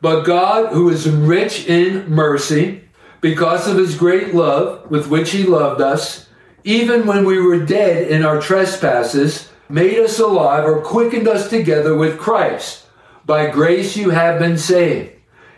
But 0.00 0.22
God, 0.22 0.72
who 0.72 0.88
is 0.88 1.08
rich 1.08 1.66
in 1.66 2.08
mercy, 2.10 2.84
because 3.20 3.68
of 3.68 3.76
his 3.76 3.96
great 3.96 4.34
love 4.34 4.90
with 4.90 5.08
which 5.08 5.30
he 5.30 5.42
loved 5.42 5.80
us, 5.80 6.28
even 6.64 7.06
when 7.06 7.24
we 7.24 7.40
were 7.40 7.64
dead 7.64 8.10
in 8.10 8.24
our 8.24 8.40
trespasses, 8.40 9.50
made 9.68 9.98
us 9.98 10.18
alive 10.18 10.64
or 10.64 10.82
quickened 10.82 11.28
us 11.28 11.48
together 11.48 11.94
with 11.94 12.18
Christ. 12.18 12.86
By 13.24 13.50
grace 13.50 13.96
you 13.96 14.10
have 14.10 14.38
been 14.38 14.58
saved, 14.58 15.12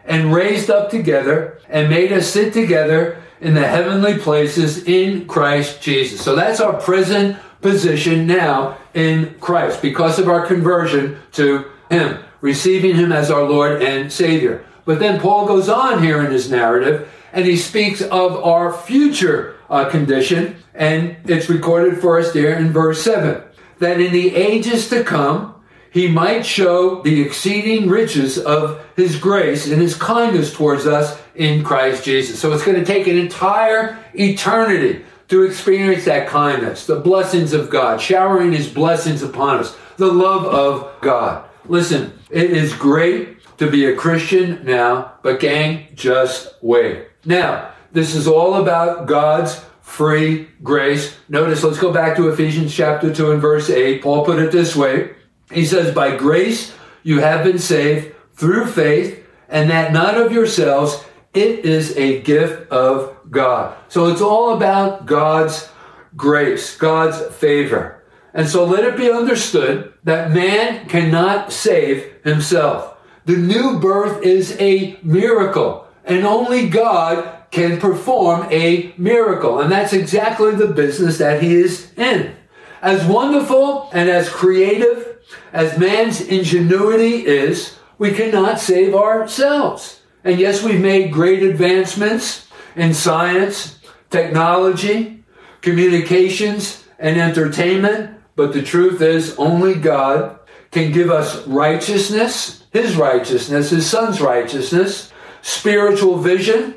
and 0.04 0.34
raised 0.34 0.70
up 0.70 0.90
together, 0.90 1.61
and 1.68 1.88
made 1.88 2.12
us 2.12 2.28
sit 2.28 2.52
together 2.52 3.22
in 3.40 3.54
the 3.54 3.66
heavenly 3.66 4.18
places 4.18 4.84
in 4.84 5.26
Christ 5.26 5.80
Jesus. 5.80 6.20
So 6.20 6.37
that's 6.37 6.61
our 6.61 6.80
present 6.80 7.37
position 7.61 8.26
now 8.26 8.78
in 8.94 9.34
Christ 9.40 9.80
because 9.80 10.18
of 10.18 10.28
our 10.28 10.46
conversion 10.46 11.18
to 11.32 11.64
Him, 11.90 12.18
receiving 12.42 12.96
Him 12.96 13.11
as 13.11 13.30
our 13.30 13.44
Lord 13.44 13.82
and 13.82 14.12
Savior. 14.12 14.66
But 14.84 14.99
then 14.99 15.20
Paul 15.20 15.46
goes 15.46 15.70
on 15.70 16.02
here 16.02 16.22
in 16.22 16.30
his 16.30 16.50
narrative 16.50 17.08
and 17.32 17.46
he 17.46 17.56
speaks 17.56 18.02
of 18.02 18.37
our 18.44 18.72
future 18.72 19.56
uh, 19.70 19.88
condition, 19.88 20.56
and 20.75 21.16
it's 21.25 21.49
recorded 21.49 21.99
for 21.99 22.18
us 22.18 22.32
there 22.32 22.58
in 22.58 22.72
verse 22.72 23.02
7 23.02 23.42
that 23.78 24.00
in 24.00 24.12
the 24.12 24.37
ages 24.37 24.88
to 24.90 25.02
come, 25.02 25.54
he 25.90 26.08
might 26.08 26.46
show 26.46 27.02
the 27.02 27.20
exceeding 27.20 27.88
riches 27.88 28.38
of 28.38 28.82
his 28.96 29.18
grace 29.18 29.70
and 29.70 29.80
his 29.80 29.94
kindness 29.94 30.54
towards 30.54 30.87
us 30.87 31.20
in 31.34 31.64
Christ 31.64 32.04
Jesus. 32.04 32.38
So 32.38 32.52
it's 32.52 32.64
going 32.64 32.78
to 32.78 32.84
take 32.84 33.06
an 33.06 33.18
entire 33.18 33.99
eternity 34.14 35.04
to 35.28 35.42
experience 35.42 36.04
that 36.04 36.28
kindness, 36.28 36.87
the 36.87 37.00
blessings 37.00 37.52
of 37.52 37.70
God, 37.70 38.00
showering 38.00 38.52
his 38.52 38.68
blessings 38.68 39.22
upon 39.22 39.58
us, 39.58 39.76
the 39.96 40.12
love 40.12 40.46
of 40.46 41.00
God. 41.00 41.49
Listen, 41.66 42.19
it 42.31 42.50
is 42.50 42.73
great 42.75 43.38
to 43.59 43.71
be 43.71 43.87
a 43.87 43.97
Christian 43.97 44.64
now, 44.64 45.14
but 45.23 45.40
gang, 45.40 45.87
just 45.95 46.54
wait. 46.61 47.07
Now, 47.25 47.73
this 47.92 48.14
is 48.14 48.26
all 48.26 48.54
about 48.54 49.07
God's 49.07 49.62
free 49.81 50.49
grace. 50.62 51.16
Notice, 51.28 51.62
let's 51.62 51.78
go 51.78 51.92
back 51.92 52.16
to 52.16 52.28
Ephesians 52.28 52.75
chapter 52.75 53.12
2 53.12 53.33
and 53.33 53.40
verse 53.40 53.71
8. 53.71 54.02
Paul 54.02 54.25
put 54.25 54.38
it 54.38 54.50
this 54.50 54.75
way. 54.75 55.14
He 55.52 55.64
says, 55.64 55.95
By 55.95 56.16
grace 56.16 56.75
you 57.02 57.21
have 57.21 57.45
been 57.45 57.59
saved 57.59 58.14
through 58.33 58.66
faith, 58.66 59.25
and 59.49 59.71
that 59.71 59.92
not 59.92 60.16
of 60.16 60.33
yourselves, 60.33 61.04
it 61.35 61.64
is 61.64 61.97
a 61.97 62.23
gift 62.23 62.71
of 62.71 63.16
God. 63.31 63.76
So 63.88 64.09
it's 64.09 64.21
all 64.21 64.54
about 64.54 65.07
God's 65.07 65.69
grace, 66.16 66.76
God's 66.76 67.21
favor. 67.37 68.01
And 68.35 68.49
so 68.49 68.65
let 68.65 68.85
it 68.85 68.97
be 68.97 69.11
understood 69.11 69.93
that 70.05 70.33
man 70.33 70.89
cannot 70.89 71.53
save 71.53 72.12
himself. 72.25 72.97
The 73.25 73.37
new 73.37 73.79
birth 73.79 74.23
is 74.23 74.57
a 74.59 74.99
miracle, 75.03 75.87
and 76.05 76.25
only 76.25 76.69
God 76.69 77.29
can 77.51 77.79
perform 77.79 78.47
a 78.51 78.95
miracle. 78.97 79.61
And 79.61 79.71
that's 79.71 79.93
exactly 79.93 80.53
the 80.53 80.69
business 80.69 81.19
that 81.19 81.43
he 81.43 81.55
is 81.55 81.93
in. 81.97 82.35
As 82.81 83.07
wonderful 83.07 83.91
and 83.93 84.09
as 84.09 84.29
creative 84.29 85.19
as 85.53 85.79
man's 85.79 86.21
ingenuity 86.21 87.27
is, 87.27 87.79
we 87.99 88.11
cannot 88.12 88.59
save 88.59 88.95
ourselves. 88.95 90.01
And 90.25 90.41
yes, 90.41 90.62
we've 90.62 90.81
made 90.81 91.12
great 91.12 91.43
advancements 91.43 92.49
in 92.75 92.95
science, 92.95 93.79
technology, 94.11 95.25
communications, 95.61 96.85
and 96.99 97.21
entertainment, 97.21 98.19
but 98.37 98.53
the 98.53 98.62
truth 98.62 99.01
is 99.01 99.37
only 99.37 99.75
God 99.75 100.39
can 100.71 100.93
give 100.93 101.11
us 101.11 101.47
righteousness, 101.47 102.65
His 102.73 102.97
righteousness, 102.97 103.71
His 103.71 103.89
Son's 103.89 104.21
righteousness, 104.21 105.12
spiritual 105.43 106.19
vision. 106.19 106.75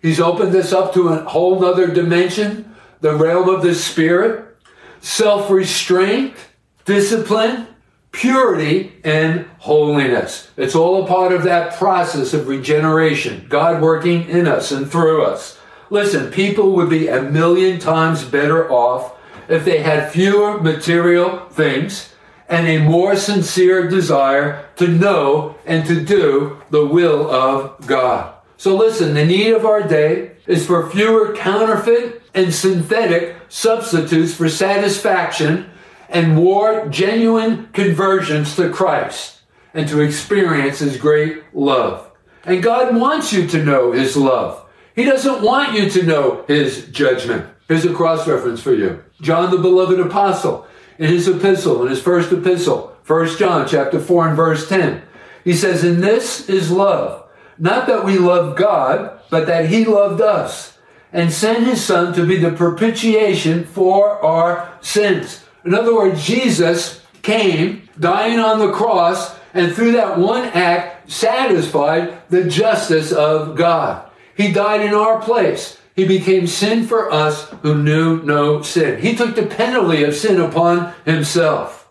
He's 0.00 0.20
opened 0.20 0.52
this 0.52 0.72
up 0.72 0.94
to 0.94 1.08
a 1.08 1.24
whole 1.24 1.60
nother 1.60 1.88
dimension, 1.88 2.74
the 3.00 3.14
realm 3.14 3.48
of 3.48 3.62
the 3.62 3.74
Spirit, 3.74 4.56
self 5.00 5.50
restraint, 5.50 6.34
discipline, 6.84 7.66
purity, 8.12 8.92
and 9.02 9.46
holiness. 9.58 10.50
It's 10.56 10.74
all 10.74 11.04
a 11.04 11.06
part 11.06 11.32
of 11.32 11.44
that 11.44 11.74
process 11.76 12.34
of 12.34 12.48
regeneration, 12.48 13.46
God 13.48 13.82
working 13.82 14.28
in 14.28 14.46
us 14.46 14.70
and 14.70 14.90
through 14.90 15.24
us. 15.24 15.58
Listen, 15.90 16.30
people 16.30 16.72
would 16.72 16.88
be 16.88 17.08
a 17.08 17.22
million 17.22 17.78
times 17.78 18.24
better 18.24 18.70
off 18.70 19.18
if 19.48 19.64
they 19.64 19.80
had 19.80 20.10
fewer 20.10 20.60
material 20.60 21.48
things 21.50 22.12
and 22.48 22.66
a 22.66 22.78
more 22.78 23.16
sincere 23.16 23.88
desire 23.88 24.66
to 24.76 24.86
know 24.86 25.56
and 25.64 25.86
to 25.86 26.04
do 26.04 26.60
the 26.70 26.84
will 26.84 27.30
of 27.30 27.86
God. 27.86 28.34
So 28.56 28.76
listen, 28.76 29.14
the 29.14 29.24
need 29.24 29.52
of 29.52 29.64
our 29.64 29.82
day 29.82 30.32
is 30.46 30.66
for 30.66 30.88
fewer 30.90 31.34
counterfeit 31.34 32.22
and 32.34 32.52
synthetic 32.52 33.36
substitutes 33.48 34.34
for 34.34 34.48
satisfaction 34.48 35.70
and 36.08 36.34
more 36.34 36.86
genuine 36.88 37.68
conversions 37.72 38.54
to 38.56 38.70
Christ 38.70 39.40
and 39.74 39.88
to 39.88 40.00
experience 40.00 40.80
His 40.80 40.96
great 40.96 41.42
love. 41.54 42.10
And 42.44 42.62
God 42.62 42.96
wants 42.96 43.32
you 43.32 43.46
to 43.48 43.64
know 43.64 43.92
His 43.92 44.16
love. 44.16 44.64
He 44.94 45.04
doesn't 45.04 45.42
want 45.42 45.72
you 45.72 45.88
to 45.90 46.02
know 46.02 46.44
His 46.46 46.86
judgment. 46.88 47.48
Here's 47.72 47.86
a 47.86 47.94
cross 47.94 48.28
reference 48.28 48.60
for 48.60 48.74
you. 48.74 49.02
John, 49.22 49.50
the 49.50 49.56
beloved 49.56 49.98
apostle, 49.98 50.66
in 50.98 51.08
his 51.08 51.26
epistle, 51.26 51.80
in 51.82 51.88
his 51.88 52.02
first 52.02 52.30
epistle, 52.30 52.94
1 53.06 53.38
John 53.38 53.66
chapter 53.66 53.98
4 53.98 54.28
and 54.28 54.36
verse 54.36 54.68
10, 54.68 55.00
he 55.42 55.54
says, 55.54 55.82
And 55.82 56.02
this 56.02 56.50
is 56.50 56.70
love, 56.70 57.26
not 57.56 57.86
that 57.86 58.04
we 58.04 58.18
love 58.18 58.58
God, 58.58 59.18
but 59.30 59.46
that 59.46 59.70
He 59.70 59.86
loved 59.86 60.20
us 60.20 60.76
and 61.14 61.32
sent 61.32 61.64
His 61.66 61.82
Son 61.82 62.12
to 62.12 62.26
be 62.26 62.36
the 62.36 62.52
propitiation 62.52 63.64
for 63.64 64.22
our 64.22 64.76
sins. 64.82 65.42
In 65.64 65.72
other 65.72 65.94
words, 65.94 66.26
Jesus 66.26 67.00
came, 67.22 67.88
dying 67.98 68.38
on 68.38 68.58
the 68.58 68.72
cross, 68.72 69.34
and 69.54 69.74
through 69.74 69.92
that 69.92 70.18
one 70.18 70.44
act 70.44 71.10
satisfied 71.10 72.20
the 72.28 72.44
justice 72.44 73.12
of 73.12 73.56
God. 73.56 74.10
He 74.36 74.52
died 74.52 74.82
in 74.82 74.92
our 74.92 75.22
place. 75.22 75.78
He 75.94 76.06
became 76.06 76.46
sin 76.46 76.84
for 76.84 77.12
us 77.12 77.50
who 77.62 77.82
knew 77.82 78.22
no 78.22 78.62
sin. 78.62 79.00
He 79.00 79.14
took 79.14 79.34
the 79.34 79.46
penalty 79.46 80.04
of 80.04 80.14
sin 80.14 80.40
upon 80.40 80.94
himself. 81.04 81.90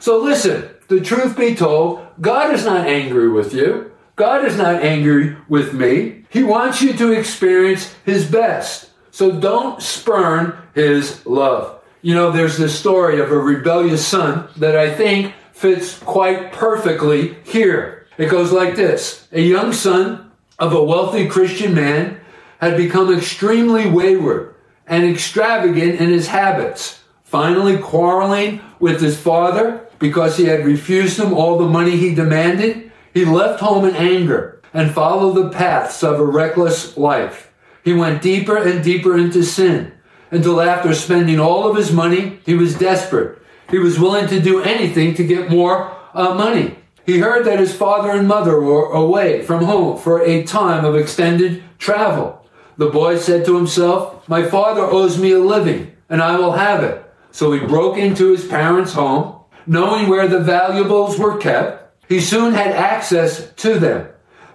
So 0.00 0.18
listen, 0.18 0.68
the 0.88 1.00
truth 1.00 1.36
be 1.36 1.54
told, 1.54 2.06
God 2.20 2.54
is 2.54 2.64
not 2.64 2.86
angry 2.86 3.28
with 3.28 3.54
you. 3.54 3.92
God 4.16 4.44
is 4.44 4.56
not 4.56 4.82
angry 4.82 5.36
with 5.48 5.74
me. 5.74 6.24
He 6.30 6.42
wants 6.42 6.80
you 6.80 6.92
to 6.94 7.12
experience 7.12 7.94
his 8.04 8.28
best. 8.28 8.90
So 9.10 9.38
don't 9.38 9.82
spurn 9.82 10.56
his 10.74 11.24
love. 11.26 11.80
You 12.02 12.14
know, 12.14 12.30
there's 12.30 12.56
this 12.56 12.78
story 12.78 13.20
of 13.20 13.30
a 13.30 13.38
rebellious 13.38 14.06
son 14.06 14.48
that 14.56 14.76
I 14.76 14.94
think 14.94 15.34
fits 15.52 15.98
quite 15.98 16.52
perfectly 16.52 17.36
here. 17.44 18.06
It 18.18 18.30
goes 18.30 18.52
like 18.52 18.76
this. 18.76 19.26
A 19.32 19.40
young 19.40 19.72
son 19.72 20.30
of 20.58 20.72
a 20.72 20.82
wealthy 20.82 21.26
Christian 21.28 21.74
man 21.74 22.20
had 22.60 22.76
become 22.76 23.12
extremely 23.12 23.88
wayward 23.88 24.54
and 24.86 25.04
extravagant 25.04 26.00
in 26.00 26.10
his 26.10 26.28
habits, 26.28 27.00
finally 27.22 27.76
quarreling 27.76 28.60
with 28.78 29.00
his 29.00 29.18
father 29.18 29.88
because 29.98 30.36
he 30.36 30.44
had 30.44 30.64
refused 30.64 31.18
him 31.18 31.32
all 31.32 31.58
the 31.58 31.68
money 31.68 31.96
he 31.96 32.14
demanded. 32.14 32.90
He 33.12 33.24
left 33.24 33.60
home 33.60 33.84
in 33.84 33.96
anger 33.96 34.60
and 34.72 34.92
followed 34.92 35.34
the 35.34 35.50
paths 35.50 36.02
of 36.02 36.20
a 36.20 36.24
reckless 36.24 36.96
life. 36.96 37.52
He 37.82 37.92
went 37.92 38.22
deeper 38.22 38.56
and 38.56 38.82
deeper 38.82 39.16
into 39.16 39.42
sin 39.42 39.92
until 40.30 40.60
after 40.60 40.94
spending 40.94 41.38
all 41.38 41.68
of 41.68 41.76
his 41.76 41.92
money, 41.92 42.40
he 42.44 42.54
was 42.54 42.78
desperate. 42.78 43.38
He 43.70 43.78
was 43.78 43.98
willing 43.98 44.28
to 44.28 44.40
do 44.40 44.62
anything 44.62 45.14
to 45.14 45.26
get 45.26 45.50
more 45.50 45.96
uh, 46.14 46.34
money. 46.34 46.76
He 47.04 47.18
heard 47.18 47.46
that 47.46 47.60
his 47.60 47.74
father 47.74 48.10
and 48.10 48.26
mother 48.26 48.60
were 48.60 48.90
away 48.90 49.42
from 49.42 49.64
home 49.64 49.98
for 49.98 50.20
a 50.22 50.42
time 50.42 50.84
of 50.84 50.96
extended 50.96 51.62
travel. 51.78 52.44
The 52.78 52.90
boy 52.90 53.18
said 53.18 53.44
to 53.46 53.56
himself, 53.56 54.28
My 54.28 54.42
father 54.42 54.82
owes 54.82 55.18
me 55.18 55.32
a 55.32 55.38
living, 55.38 55.96
and 56.08 56.22
I 56.22 56.36
will 56.36 56.52
have 56.52 56.84
it. 56.84 57.02
So 57.30 57.52
he 57.52 57.60
broke 57.60 57.96
into 57.96 58.30
his 58.30 58.46
parents' 58.46 58.92
home, 58.92 59.40
knowing 59.66 60.08
where 60.08 60.28
the 60.28 60.40
valuables 60.40 61.18
were 61.18 61.38
kept. 61.38 62.04
He 62.08 62.20
soon 62.20 62.52
had 62.52 62.72
access 62.72 63.52
to 63.54 63.78
them. 63.78 64.08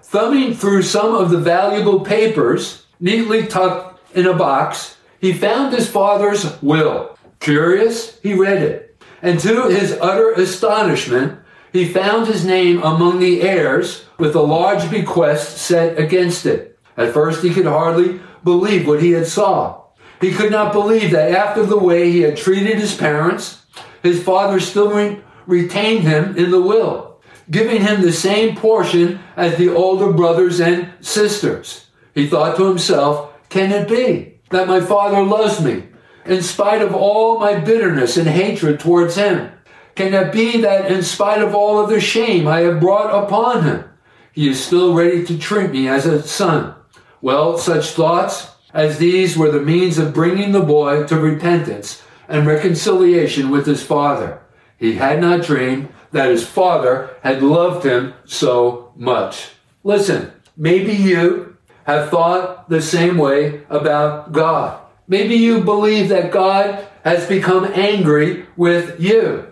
Thumbing 0.04 0.54
through 0.54 0.84
some 0.84 1.16
of 1.16 1.30
the 1.30 1.38
valuable 1.38 2.02
papers, 2.02 2.86
neatly 3.00 3.48
tucked 3.48 4.00
in 4.16 4.26
a 4.26 4.34
box, 4.34 4.98
he 5.20 5.34
found 5.34 5.74
his 5.74 5.90
father's 5.90 6.62
will. 6.62 7.18
Curious, 7.40 8.20
he 8.22 8.34
read 8.34 8.62
it. 8.62 9.02
And 9.22 9.40
to 9.40 9.70
his 9.70 9.98
utter 10.02 10.32
astonishment, 10.34 11.40
he 11.72 11.86
found 11.88 12.28
his 12.28 12.46
name 12.46 12.82
among 12.84 13.20
the 13.20 13.42
heirs 13.42 14.06
with 14.18 14.36
a 14.36 14.42
large 14.42 14.90
bequest 14.92 15.58
set 15.58 15.98
against 15.98 16.46
it. 16.46 16.71
At 16.98 17.14
first, 17.14 17.44
he 17.44 17.54
could 17.54 17.66
hardly 17.66 18.20
believe 18.44 18.88
what 18.88 19.02
he 19.02 19.12
had 19.12 19.28
saw. 19.28 19.82
He 20.20 20.32
could 20.32 20.52
not 20.52 20.74
believe 20.74 21.12
that 21.12 21.32
after 21.32 21.66
the 21.66 21.80
way 21.80 22.12
he 22.12 22.22
had 22.22 22.38
treated 22.38 22.78
his 22.78 22.96
parents, 22.96 23.64
his 24.04 24.22
father 24.24 24.60
still 24.60 24.92
re- 24.92 25.22
retained 25.48 26.04
him 26.04 26.38
in 26.38 26.52
the 26.52 26.62
will, 26.62 27.20
giving 27.50 27.82
him 27.82 28.02
the 28.02 28.12
same 28.12 28.56
portion 28.56 29.20
as 29.36 29.58
the 29.58 29.70
older 29.70 30.14
brothers 30.14 30.60
and 30.60 30.92
sisters. 31.02 31.88
He 32.14 32.28
thought 32.28 32.58
to 32.58 32.68
himself, 32.68 33.34
can 33.50 33.72
it 33.72 33.90
be 33.90 34.40
that 34.52 34.68
my 34.68 34.80
father 34.80 35.24
loves 35.24 35.62
me 35.62 35.86
in 36.26 36.42
spite 36.44 36.82
of 36.82 36.94
all 36.94 37.40
my 37.40 37.60
bitterness 37.60 38.18
and 38.18 38.28
hatred 38.28 38.80
towards 38.80 39.16
him? 39.16 39.52
Can 39.96 40.14
it 40.14 40.32
be 40.32 40.62
that 40.62 40.92
in 40.92 41.04
spite 41.04 41.42
of 41.42 41.54
all 41.56 41.80
of 41.80 41.90
the 41.90 42.00
shame 42.00 42.48
I 42.48 42.62
have 42.62 42.80
brought 42.80 43.24
upon 43.24 43.64
him, 43.64 43.84
he 44.32 44.50
is 44.50 44.64
still 44.64 44.94
ready 44.94 45.26
to 45.26 45.38
treat 45.38 45.72
me 45.72 45.88
as 45.88 46.06
a 46.06 46.22
son? 46.24 46.76
Well, 47.22 47.58
such 47.58 47.92
thoughts 47.92 48.52
as 48.74 48.98
these 48.98 49.38
were 49.38 49.52
the 49.52 49.62
means 49.62 49.98
of 49.98 50.14
bringing 50.14 50.52
the 50.52 50.62
boy 50.62 51.06
to 51.08 51.20
repentance 51.20 52.02
and 52.28 52.48
reconciliation 52.48 53.50
with 53.50 53.66
his 53.66 53.84
father. 53.84 54.42
He 54.78 54.96
had 54.96 55.22
not 55.22 55.44
dreamed 55.44 55.90
that 56.12 56.30
his 56.30 56.46
father 56.46 57.16
had 57.24 57.44
loved 57.44 57.86
him 57.86 58.14
so 58.26 58.92
much. 58.96 59.50
Listen, 59.84 60.32
maybe 60.58 60.94
you 60.94 61.58
have 61.84 62.10
thought 62.10 62.70
the 62.70 62.82
same 62.82 63.18
way 63.18 63.64
about 63.70 64.32
God. 64.32 64.80
Maybe 65.08 65.36
you 65.36 65.62
believe 65.62 66.10
that 66.10 66.32
God 66.32 66.88
has 67.04 67.28
become 67.28 67.66
angry 67.66 68.46
with 68.56 69.00
you. 69.00 69.48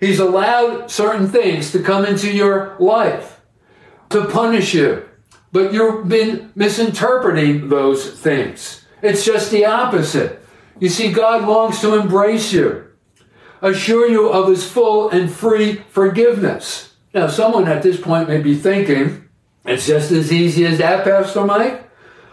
He's 0.00 0.18
allowed 0.18 0.90
certain 0.90 1.28
things 1.28 1.70
to 1.72 1.82
come 1.82 2.04
into 2.04 2.32
your 2.32 2.76
life 2.78 3.40
to 4.10 4.26
punish 4.26 4.74
you, 4.74 5.08
but 5.54 5.72
you've 5.72 6.08
been 6.08 6.50
misinterpreting 6.56 7.68
those 7.68 8.10
things. 8.10 8.84
It's 9.00 9.24
just 9.24 9.52
the 9.52 9.64
opposite. 9.64 10.44
You 10.80 10.88
see, 10.88 11.12
God 11.12 11.46
longs 11.46 11.80
to 11.80 11.94
embrace 11.94 12.52
you, 12.52 12.88
assure 13.62 14.08
you 14.08 14.30
of 14.30 14.48
his 14.48 14.68
full 14.68 15.10
and 15.10 15.30
free 15.30 15.76
forgiveness. 15.90 16.94
Now, 17.14 17.28
someone 17.28 17.68
at 17.68 17.84
this 17.84 18.00
point 18.00 18.28
may 18.28 18.38
be 18.38 18.56
thinking, 18.56 19.28
it's 19.64 19.86
just 19.86 20.10
as 20.10 20.32
easy 20.32 20.66
as 20.66 20.78
that, 20.78 21.04
Pastor 21.04 21.44
Mike. 21.44 21.88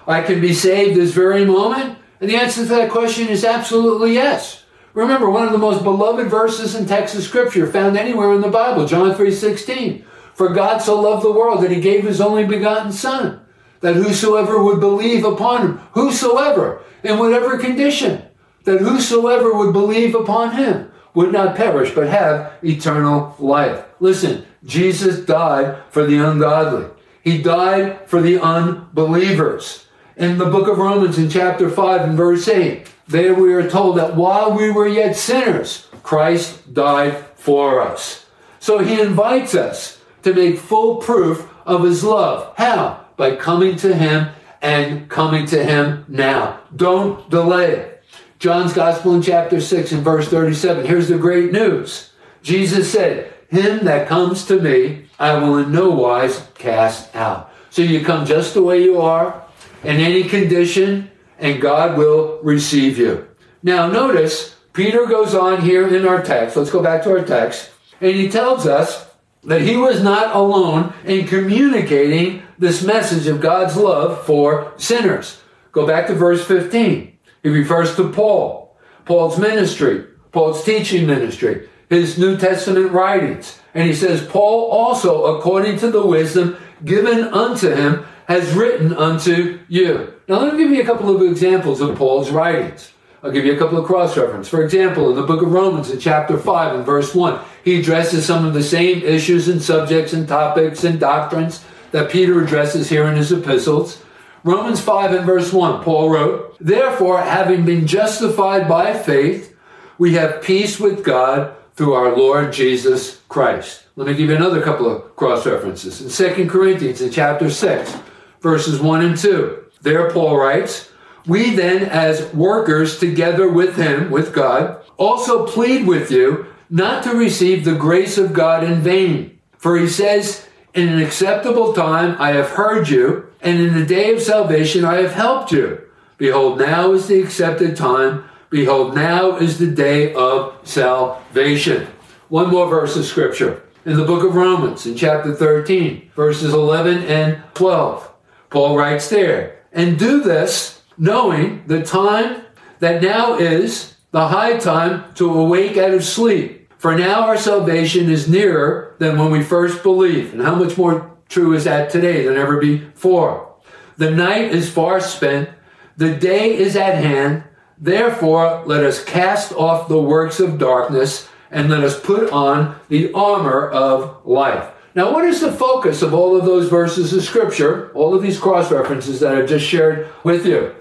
I 0.07 0.23
can 0.23 0.41
be 0.41 0.55
saved 0.55 0.97
this 0.97 1.13
very 1.13 1.45
moment. 1.45 1.99
And 2.19 2.27
the 2.27 2.37
answer 2.37 2.63
to 2.63 2.69
that 2.69 2.89
question 2.89 3.27
is 3.27 3.45
absolutely 3.45 4.15
yes. 4.15 4.63
Remember, 4.95 5.29
one 5.29 5.45
of 5.45 5.51
the 5.51 5.59
most 5.59 5.83
beloved 5.83 6.27
verses 6.27 6.73
in 6.73 6.87
Texas 6.87 7.27
scripture 7.27 7.67
found 7.67 7.99
anywhere 7.99 8.33
in 8.33 8.41
the 8.41 8.49
Bible, 8.49 8.87
John 8.87 9.13
3.16. 9.13 10.05
For 10.33 10.49
God 10.49 10.79
so 10.79 10.99
loved 10.99 11.23
the 11.23 11.31
world 11.31 11.63
that 11.63 11.71
he 11.71 11.81
gave 11.81 12.03
his 12.03 12.21
only 12.21 12.45
begotten 12.45 12.91
son, 12.91 13.41
that 13.81 13.95
whosoever 13.95 14.63
would 14.63 14.79
believe 14.79 15.25
upon 15.25 15.61
him, 15.61 15.77
whosoever, 15.93 16.81
in 17.03 17.19
whatever 17.19 17.57
condition, 17.57 18.23
that 18.63 18.81
whosoever 18.81 19.53
would 19.53 19.73
believe 19.73 20.15
upon 20.15 20.55
him 20.55 20.91
would 21.13 21.31
not 21.31 21.55
perish, 21.55 21.93
but 21.93 22.07
have 22.07 22.53
eternal 22.63 23.35
life. 23.39 23.83
Listen, 23.99 24.45
Jesus 24.63 25.25
died 25.25 25.77
for 25.89 26.05
the 26.05 26.17
ungodly. 26.17 26.87
He 27.23 27.41
died 27.41 28.07
for 28.07 28.21
the 28.21 28.41
unbelievers. 28.41 29.87
In 30.15 30.37
the 30.37 30.45
book 30.45 30.67
of 30.67 30.77
Romans 30.77 31.17
in 31.17 31.29
chapter 31.29 31.69
5 31.69 32.01
and 32.01 32.17
verse 32.17 32.47
8, 32.47 32.87
there 33.07 33.33
we 33.33 33.53
are 33.53 33.69
told 33.69 33.97
that 33.97 34.15
while 34.15 34.55
we 34.55 34.71
were 34.71 34.87
yet 34.87 35.15
sinners, 35.15 35.87
Christ 36.03 36.73
died 36.73 37.17
for 37.35 37.81
us. 37.81 38.25
So 38.59 38.79
he 38.79 39.01
invites 39.01 39.55
us 39.55 40.00
to 40.23 40.33
make 40.33 40.57
full 40.59 40.97
proof 40.97 41.47
of 41.65 41.83
his 41.83 42.03
love. 42.03 42.53
How? 42.57 43.05
By 43.17 43.35
coming 43.35 43.75
to 43.77 43.95
him 43.95 44.29
and 44.61 45.09
coming 45.09 45.45
to 45.47 45.63
him 45.63 46.05
now. 46.07 46.59
Don't 46.75 47.29
delay 47.29 47.71
it. 47.71 48.03
John's 48.39 48.73
Gospel 48.73 49.15
in 49.15 49.21
chapter 49.21 49.61
6 49.61 49.91
and 49.91 50.03
verse 50.03 50.27
37. 50.27 50.85
Here's 50.85 51.09
the 51.09 51.17
great 51.17 51.51
news. 51.51 52.11
Jesus 52.41 52.91
said, 52.91 53.31
Him 53.49 53.85
that 53.85 54.07
comes 54.07 54.45
to 54.45 54.59
me, 54.59 55.05
I 55.19 55.35
will 55.35 55.57
in 55.57 55.71
no 55.71 55.91
wise 55.91 56.47
cast 56.55 57.15
out. 57.15 57.51
So 57.69 57.83
you 57.83 58.03
come 58.03 58.25
just 58.25 58.53
the 58.53 58.63
way 58.63 58.83
you 58.83 58.99
are, 58.99 59.45
in 59.83 59.97
any 59.97 60.23
condition, 60.23 61.11
and 61.37 61.61
God 61.61 61.97
will 61.97 62.39
receive 62.41 62.97
you. 62.97 63.27
Now 63.63 63.87
notice, 63.87 64.55
Peter 64.73 65.05
goes 65.05 65.35
on 65.35 65.61
here 65.61 65.87
in 65.87 66.07
our 66.07 66.23
text. 66.23 66.55
Let's 66.55 66.71
go 66.71 66.81
back 66.81 67.03
to 67.03 67.11
our 67.11 67.23
text. 67.23 67.71
And 67.99 68.15
he 68.15 68.29
tells 68.29 68.65
us 68.65 69.10
that 69.43 69.61
he 69.61 69.75
was 69.75 70.01
not 70.01 70.35
alone 70.35 70.93
in 71.03 71.27
communicating 71.27 72.43
this 72.59 72.83
message 72.83 73.27
of 73.27 73.41
God's 73.41 73.75
love 73.75 74.23
for 74.25 74.73
sinners. 74.77 75.41
Go 75.71 75.87
back 75.87 76.07
to 76.07 76.13
verse 76.13 76.45
15. 76.45 77.17
He 77.43 77.49
refers 77.49 77.95
to 77.95 78.09
Paul, 78.09 78.77
Paul's 79.05 79.39
ministry, 79.39 80.05
Paul's 80.31 80.63
teaching 80.63 81.07
ministry, 81.07 81.67
his 81.89 82.17
New 82.17 82.37
Testament 82.37 82.91
writings. 82.91 83.59
And 83.73 83.87
he 83.87 83.95
says, 83.95 84.25
Paul 84.25 84.69
also, 84.69 85.37
according 85.37 85.79
to 85.79 85.89
the 85.89 86.05
wisdom 86.05 86.57
given 86.85 87.25
unto 87.25 87.69
him, 87.73 88.05
has 88.27 88.53
written 88.53 88.93
unto 88.93 89.59
you. 89.67 90.13
Now, 90.27 90.39
let 90.39 90.53
me 90.53 90.63
give 90.63 90.71
you 90.71 90.81
a 90.81 90.85
couple 90.85 91.13
of 91.13 91.21
examples 91.21 91.81
of 91.81 91.97
Paul's 91.97 92.29
writings. 92.31 92.91
I'll 93.23 93.31
give 93.31 93.45
you 93.45 93.53
a 93.53 93.57
couple 93.57 93.77
of 93.77 93.85
cross 93.85 94.17
reference. 94.17 94.47
For 94.47 94.63
example, 94.63 95.09
in 95.11 95.15
the 95.15 95.21
book 95.21 95.43
of 95.43 95.51
Romans, 95.51 95.91
in 95.91 95.99
chapter 95.99 96.39
5 96.39 96.75
and 96.75 96.85
verse 96.85 97.13
1, 97.13 97.39
he 97.63 97.79
addresses 97.79 98.25
some 98.25 98.45
of 98.45 98.55
the 98.55 98.63
same 98.63 99.03
issues 99.03 99.47
and 99.47 99.61
subjects 99.61 100.13
and 100.13 100.27
topics 100.27 100.83
and 100.83 100.99
doctrines 100.99 101.63
that 101.91 102.09
Peter 102.09 102.43
addresses 102.43 102.89
here 102.89 103.05
in 103.05 103.15
his 103.15 103.31
epistles. 103.31 104.01
Romans 104.43 104.81
5 104.81 105.13
and 105.13 105.25
verse 105.25 105.53
1, 105.53 105.83
Paul 105.83 106.09
wrote, 106.09 106.57
Therefore, 106.59 107.21
having 107.21 107.63
been 107.63 107.85
justified 107.85 108.67
by 108.67 108.97
faith, 108.97 109.55
we 109.99 110.15
have 110.15 110.41
peace 110.41 110.79
with 110.79 111.03
God 111.03 111.55
through 111.75 111.93
our 111.93 112.17
Lord 112.17 112.51
Jesus 112.51 113.21
Christ. 113.29 113.83
Let 113.95 114.07
me 114.07 114.15
give 114.15 114.31
you 114.31 114.35
another 114.35 114.63
couple 114.63 114.89
of 114.89 115.15
cross 115.15 115.45
references. 115.45 116.01
In 116.01 116.35
2 116.35 116.49
Corinthians, 116.49 117.01
in 117.01 117.11
chapter 117.11 117.51
6, 117.51 117.97
verses 118.39 118.79
1 118.79 119.05
and 119.05 119.15
2, 119.15 119.63
there 119.83 120.09
Paul 120.09 120.37
writes, 120.37 120.89
We 121.27 121.55
then, 121.55 121.83
as 121.83 122.33
workers 122.33 122.99
together 122.99 123.49
with 123.49 123.75
him, 123.75 124.09
with 124.09 124.33
God, 124.33 124.83
also 124.97 125.45
plead 125.45 125.85
with 125.85 126.11
you 126.11 126.47
not 126.69 127.03
to 127.03 127.15
receive 127.15 127.63
the 127.63 127.75
grace 127.75 128.17
of 128.17 128.33
God 128.33 128.63
in 128.63 128.81
vain. 128.81 129.39
For 129.57 129.77
he 129.77 129.87
says, 129.87 130.47
In 130.73 130.87
an 130.87 130.99
acceptable 130.99 131.73
time 131.73 132.15
I 132.19 132.29
have 132.31 132.51
heard 132.51 132.89
you, 132.89 133.27
and 133.41 133.59
in 133.59 133.73
the 133.73 133.85
day 133.85 134.13
of 134.13 134.21
salvation 134.21 134.85
I 134.85 135.01
have 135.01 135.13
helped 135.13 135.51
you. 135.51 135.81
Behold, 136.17 136.59
now 136.59 136.93
is 136.93 137.07
the 137.07 137.21
accepted 137.21 137.75
time. 137.75 138.23
Behold, 138.49 138.95
now 138.95 139.37
is 139.37 139.59
the 139.59 139.67
day 139.67 140.13
of 140.13 140.55
salvation. 140.63 141.87
One 142.29 142.49
more 142.49 142.67
verse 142.67 142.95
of 142.95 143.05
scripture. 143.05 143.63
In 143.85 143.97
the 143.97 144.05
book 144.05 144.23
of 144.23 144.35
Romans, 144.35 144.85
in 144.85 144.95
chapter 144.95 145.33
13, 145.33 146.11
verses 146.15 146.53
11 146.53 147.03
and 147.05 147.41
12. 147.55 148.11
Paul 148.49 148.77
writes 148.77 149.09
there, 149.09 149.59
and 149.73 149.97
do 149.97 150.21
this 150.21 150.80
knowing 150.97 151.63
the 151.67 151.83
time 151.83 152.43
that 152.79 153.01
now 153.01 153.35
is 153.35 153.95
the 154.11 154.27
high 154.27 154.57
time 154.57 155.13
to 155.15 155.31
awake 155.33 155.77
out 155.77 155.93
of 155.93 156.03
sleep. 156.03 156.71
For 156.77 156.97
now 156.97 157.21
our 157.27 157.37
salvation 157.37 158.09
is 158.09 158.27
nearer 158.27 158.95
than 158.99 159.17
when 159.17 159.31
we 159.31 159.43
first 159.43 159.83
believed. 159.83 160.33
And 160.33 160.41
how 160.41 160.55
much 160.55 160.77
more 160.77 161.15
true 161.29 161.53
is 161.53 161.63
that 161.65 161.89
today 161.89 162.25
than 162.25 162.37
ever 162.37 162.59
before? 162.59 163.53
The 163.97 164.11
night 164.11 164.51
is 164.51 164.69
far 164.69 164.99
spent, 164.99 165.49
the 165.95 166.15
day 166.15 166.57
is 166.57 166.75
at 166.75 166.95
hand. 166.95 167.43
Therefore, 167.77 168.63
let 168.65 168.83
us 168.83 169.03
cast 169.03 169.53
off 169.53 169.87
the 169.87 170.01
works 170.01 170.39
of 170.39 170.57
darkness 170.57 171.29
and 171.51 171.69
let 171.69 171.83
us 171.83 171.99
put 171.99 172.31
on 172.31 172.75
the 172.89 173.13
armor 173.13 173.69
of 173.69 174.25
life. 174.25 174.71
Now, 174.95 175.13
what 175.13 175.25
is 175.25 175.39
the 175.39 175.51
focus 175.51 176.01
of 176.01 176.13
all 176.13 176.35
of 176.35 176.45
those 176.45 176.67
verses 176.67 177.13
of 177.13 177.23
scripture, 177.23 177.91
all 177.93 178.13
of 178.13 178.21
these 178.21 178.39
cross 178.39 178.71
references 178.71 179.19
that 179.19 179.35
I've 179.35 179.47
just 179.47 179.65
shared 179.65 180.09
with 180.23 180.45
you? 180.45 180.75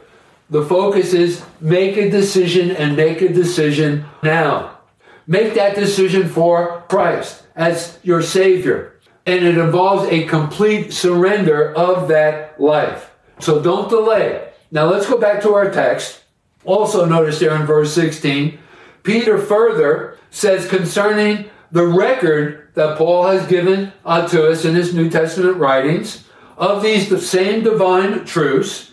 The 0.50 0.64
focus 0.64 1.14
is 1.14 1.42
make 1.60 1.96
a 1.96 2.10
decision 2.10 2.72
and 2.72 2.96
make 2.96 3.22
a 3.22 3.32
decision 3.32 4.04
now. 4.22 4.78
Make 5.26 5.54
that 5.54 5.76
decision 5.76 6.28
for 6.28 6.84
Christ 6.88 7.44
as 7.54 7.98
your 8.02 8.20
Savior. 8.20 8.96
And 9.26 9.44
it 9.44 9.56
involves 9.56 10.10
a 10.10 10.26
complete 10.26 10.92
surrender 10.92 11.72
of 11.74 12.08
that 12.08 12.60
life. 12.60 13.12
So 13.38 13.62
don't 13.62 13.88
delay. 13.88 14.52
Now 14.72 14.86
let's 14.86 15.08
go 15.08 15.18
back 15.18 15.40
to 15.42 15.54
our 15.54 15.70
text. 15.70 16.22
Also, 16.64 17.04
notice 17.04 17.38
there 17.38 17.54
in 17.54 17.64
verse 17.64 17.94
16, 17.94 18.58
Peter 19.02 19.38
further 19.38 20.18
says 20.30 20.68
concerning 20.68 21.48
the 21.70 21.86
record 21.86 22.68
that 22.74 22.98
Paul 22.98 23.26
has 23.26 23.46
given 23.46 23.92
uh, 24.04 24.26
to 24.28 24.48
us 24.48 24.64
in 24.64 24.74
his 24.74 24.94
New 24.94 25.08
Testament 25.08 25.56
writings 25.56 26.24
of 26.56 26.82
these 26.82 27.08
the 27.08 27.20
same 27.20 27.62
divine 27.62 28.24
truths, 28.24 28.89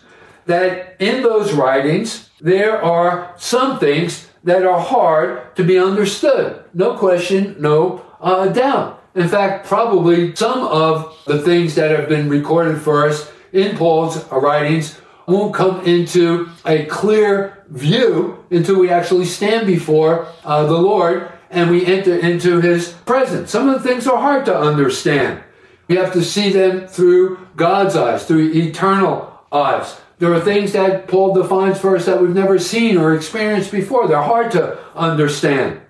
that 0.48 0.96
in 0.98 1.22
those 1.22 1.52
writings 1.52 2.30
there 2.40 2.82
are 2.82 3.34
some 3.36 3.78
things 3.78 4.28
that 4.44 4.64
are 4.64 4.80
hard 4.80 5.54
to 5.56 5.62
be 5.62 5.78
understood. 5.78 6.64
No 6.72 6.96
question, 6.96 7.56
no 7.58 8.04
uh, 8.20 8.48
doubt. 8.48 9.04
In 9.14 9.28
fact, 9.28 9.66
probably 9.66 10.34
some 10.34 10.60
of 10.66 11.16
the 11.26 11.42
things 11.42 11.74
that 11.74 11.90
have 11.90 12.08
been 12.08 12.28
recorded 12.28 12.80
for 12.80 13.08
us 13.08 13.30
in 13.52 13.76
Paul's 13.76 14.24
writings 14.30 15.00
won't 15.26 15.54
come 15.54 15.84
into 15.84 16.48
a 16.64 16.86
clear 16.86 17.64
view 17.68 18.42
until 18.50 18.78
we 18.78 18.88
actually 18.88 19.26
stand 19.26 19.66
before 19.66 20.26
uh, 20.44 20.64
the 20.64 20.78
Lord 20.78 21.30
and 21.50 21.70
we 21.70 21.84
enter 21.84 22.16
into 22.16 22.60
his 22.60 22.92
presence. 23.04 23.50
Some 23.50 23.68
of 23.68 23.82
the 23.82 23.88
things 23.88 24.06
are 24.06 24.18
hard 24.18 24.46
to 24.46 24.58
understand. 24.58 25.42
We 25.88 25.96
have 25.96 26.12
to 26.12 26.22
see 26.22 26.52
them 26.52 26.86
through 26.86 27.38
God's 27.56 27.96
eyes, 27.96 28.24
through 28.24 28.52
eternal 28.52 29.40
eyes. 29.50 29.98
There 30.18 30.34
are 30.34 30.40
things 30.40 30.72
that 30.72 31.06
Paul 31.06 31.34
defines 31.34 31.78
for 31.78 31.96
us 31.96 32.06
that 32.06 32.20
we've 32.20 32.34
never 32.34 32.58
seen 32.58 32.96
or 32.96 33.14
experienced 33.14 33.70
before. 33.70 34.08
They're 34.08 34.22
hard 34.22 34.50
to 34.52 34.78
understand. 34.94 35.80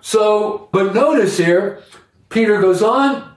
So, 0.00 0.68
but 0.72 0.94
notice 0.94 1.36
here, 1.36 1.82
Peter 2.30 2.60
goes 2.60 2.82
on 2.82 3.36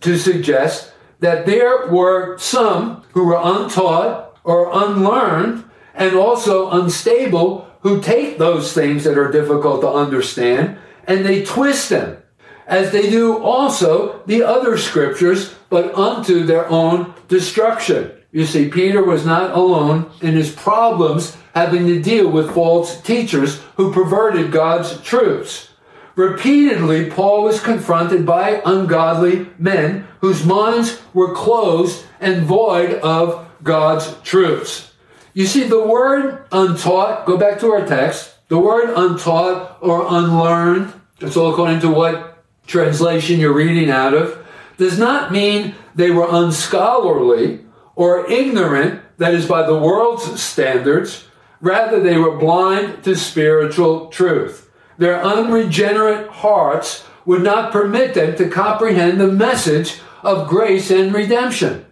to 0.00 0.16
suggest 0.16 0.92
that 1.20 1.46
there 1.46 1.88
were 1.88 2.38
some 2.38 3.02
who 3.12 3.26
were 3.26 3.40
untaught 3.42 4.38
or 4.44 4.70
unlearned 4.72 5.64
and 5.94 6.14
also 6.14 6.70
unstable 6.70 7.68
who 7.80 8.00
take 8.00 8.38
those 8.38 8.72
things 8.72 9.04
that 9.04 9.18
are 9.18 9.32
difficult 9.32 9.80
to 9.80 9.88
understand 9.88 10.78
and 11.06 11.24
they 11.24 11.44
twist 11.44 11.88
them, 11.88 12.18
as 12.66 12.90
they 12.90 13.08
do 13.08 13.42
also 13.42 14.22
the 14.26 14.42
other 14.42 14.76
scriptures, 14.76 15.54
but 15.70 15.94
unto 15.94 16.44
their 16.44 16.68
own 16.68 17.14
destruction. 17.28 18.12
You 18.32 18.44
see, 18.44 18.68
Peter 18.68 19.02
was 19.02 19.24
not 19.24 19.56
alone 19.56 20.10
in 20.20 20.34
his 20.34 20.54
problems 20.54 21.36
having 21.54 21.86
to 21.86 22.02
deal 22.02 22.28
with 22.28 22.52
false 22.52 23.00
teachers 23.00 23.60
who 23.76 23.92
perverted 23.92 24.52
God's 24.52 25.00
truths. 25.00 25.70
Repeatedly, 26.16 27.10
Paul 27.10 27.44
was 27.44 27.60
confronted 27.60 28.26
by 28.26 28.62
ungodly 28.64 29.48
men 29.58 30.06
whose 30.20 30.44
minds 30.44 31.00
were 31.14 31.34
closed 31.34 32.04
and 32.20 32.44
void 32.44 32.94
of 32.94 33.46
God's 33.62 34.14
truths. 34.22 34.92
You 35.34 35.46
see, 35.46 35.64
the 35.64 35.86
word 35.86 36.46
untaught, 36.50 37.26
go 37.26 37.36
back 37.36 37.60
to 37.60 37.70
our 37.72 37.86
text, 37.86 38.34
the 38.48 38.58
word 38.58 38.94
untaught 38.96 39.78
or 39.82 40.06
unlearned, 40.08 40.92
that's 41.20 41.36
all 41.36 41.52
according 41.52 41.80
to 41.80 41.90
what 41.90 42.25
translation 42.66 43.40
you're 43.40 43.52
reading 43.52 43.90
out 43.90 44.14
of, 44.14 44.44
does 44.76 44.98
not 44.98 45.32
mean 45.32 45.74
they 45.94 46.10
were 46.10 46.28
unscholarly 46.28 47.60
or 47.94 48.30
ignorant, 48.30 49.00
that 49.18 49.32
is 49.32 49.46
by 49.46 49.62
the 49.62 49.78
world's 49.78 50.42
standards. 50.42 51.24
Rather, 51.60 52.00
they 52.00 52.18
were 52.18 52.36
blind 52.36 53.02
to 53.04 53.16
spiritual 53.16 54.08
truth. 54.08 54.70
Their 54.98 55.22
unregenerate 55.22 56.28
hearts 56.28 57.04
would 57.24 57.42
not 57.42 57.72
permit 57.72 58.14
them 58.14 58.36
to 58.36 58.48
comprehend 58.48 59.18
the 59.18 59.28
message 59.28 60.00
of 60.22 60.48
grace 60.48 60.90
and 60.90 61.14
redemption. 61.14 61.86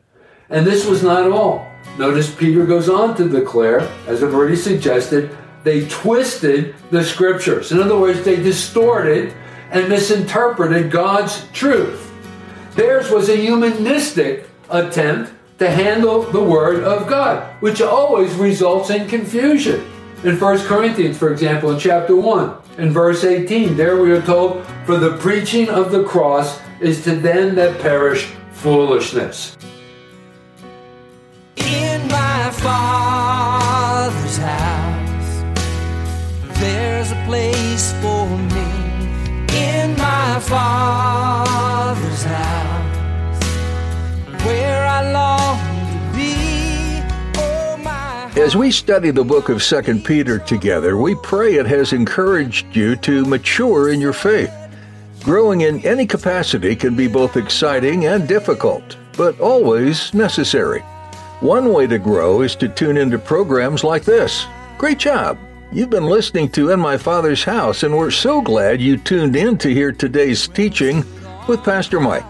And 0.51 0.67
this 0.67 0.87
was 0.87 1.03
not 1.03 1.31
all. 1.31 1.67
Notice 1.99 2.35
Peter 2.35 2.67
goes 2.67 2.89
on 2.89 3.17
to 3.17 3.29
declare, 3.29 3.81
as 4.07 4.23
I've 4.23 4.35
already 4.35 4.57
suggested, 4.57 5.37
they 5.63 5.89
twisted 5.89 6.75
the 6.91 7.03
scriptures. 7.03 7.73
In 7.73 7.81
other 7.81 7.99
words, 7.99 8.23
they 8.23 8.37
distorted 8.37 9.35
and 9.75 9.89
misinterpreted 9.89 10.91
God's 10.91 11.47
truth. 11.53 12.13
Theirs 12.77 13.11
was 13.11 13.29
a 13.29 13.37
humanistic 13.37 14.49
attempt 14.71 15.33
to 15.59 15.71
handle 15.71 16.23
the 16.23 16.43
Word 16.43 16.85
of 16.85 17.09
God, 17.09 17.53
which 17.61 17.83
always 17.83 18.33
results 18.35 18.91
in 18.91 19.09
confusion. 19.09 19.85
In 20.23 20.39
1 20.39 20.59
Corinthians, 20.61 21.19
for 21.19 21.31
example, 21.33 21.71
in 21.73 21.79
chapter 21.79 22.17
1, 22.17 22.57
in 22.79 22.91
verse 22.93 23.25
18, 23.25 23.77
there 23.77 24.01
we 24.01 24.11
are 24.13 24.23
told, 24.23 24.65
For 24.87 24.97
the 24.97 25.17
preaching 25.19 25.69
of 25.69 25.91
the 25.91 26.05
cross 26.05 26.59
is 26.81 27.05
to 27.05 27.15
them 27.17 27.57
that 27.57 27.81
perish 27.81 28.33
foolishness. 28.53 29.57
In 31.57 32.09
my 32.09 32.51
father's 32.53 34.39
house, 34.39 35.43
there's 36.59 37.11
a 37.11 37.25
place 37.27 37.93
for 38.01 38.39
me. 38.39 38.74
My 40.35 40.41
father's 40.41 42.25
house, 42.25 43.45
where 44.45 44.85
I 44.85 45.13
long 45.13 45.59
to 45.93 46.17
be. 46.17 47.41
Oh, 47.41 47.77
my 47.81 48.33
As 48.35 48.57
we 48.57 48.73
study 48.73 49.13
the 49.13 49.23
book 49.23 49.49
of 49.49 49.63
2 49.63 50.01
Peter 50.01 50.41
together, 50.41 50.97
we 50.97 51.15
pray 51.15 51.55
it 51.55 51.67
has 51.67 51.93
encouraged 51.93 52.75
you 52.75 52.97
to 52.97 53.25
mature 53.27 53.93
in 53.93 54.01
your 54.01 54.13
faith. 54.13 54.53
Growing 55.23 55.61
in 55.61 55.79
any 55.87 56.05
capacity 56.05 56.75
can 56.75 56.97
be 56.97 57.07
both 57.07 57.37
exciting 57.37 58.07
and 58.07 58.27
difficult, 58.27 58.97
but 59.17 59.39
always 59.39 60.13
necessary. 60.15 60.81
One 61.43 61.73
way 61.73 61.87
to 61.87 61.99
grow 62.01 62.41
is 62.41 62.57
to 62.57 62.69
tune 62.69 62.97
into 62.97 63.21
programs 63.21 63.85
like 63.85 64.03
this. 64.03 64.47
Great 64.79 64.99
job! 64.99 65.39
You've 65.75 65.91
been 65.91 66.07
listening 66.07 66.51
to 66.51 66.71
In 66.71 66.79
My 66.79 66.97
Father's 66.97 67.43
House, 67.43 67.83
and 67.83 67.97
we're 67.97 68.13
so 68.13 68.41
glad 68.41 68.81
you 68.81 68.97
tuned 68.97 69.35
in 69.35 69.59
to 69.59 69.75
hear 69.75 69.91
today's 69.91 70.47
teaching 70.47 71.05
with 71.49 71.65
Pastor 71.65 71.99
Mike. 71.99 72.25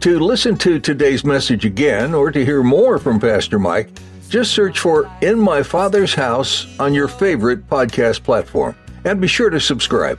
To 0.00 0.18
listen 0.18 0.56
to 0.56 0.80
today's 0.80 1.22
message 1.22 1.66
again 1.66 2.14
or 2.14 2.30
to 2.30 2.42
hear 2.42 2.62
more 2.62 2.98
from 2.98 3.20
Pastor 3.20 3.58
Mike, 3.58 3.90
just 4.30 4.54
search 4.54 4.78
for 4.78 5.06
In 5.20 5.38
My 5.38 5.62
Father's 5.62 6.14
House 6.14 6.66
on 6.80 6.94
your 6.94 7.08
favorite 7.08 7.68
podcast 7.68 8.22
platform 8.22 8.74
and 9.04 9.20
be 9.20 9.28
sure 9.28 9.50
to 9.50 9.60
subscribe. 9.60 10.18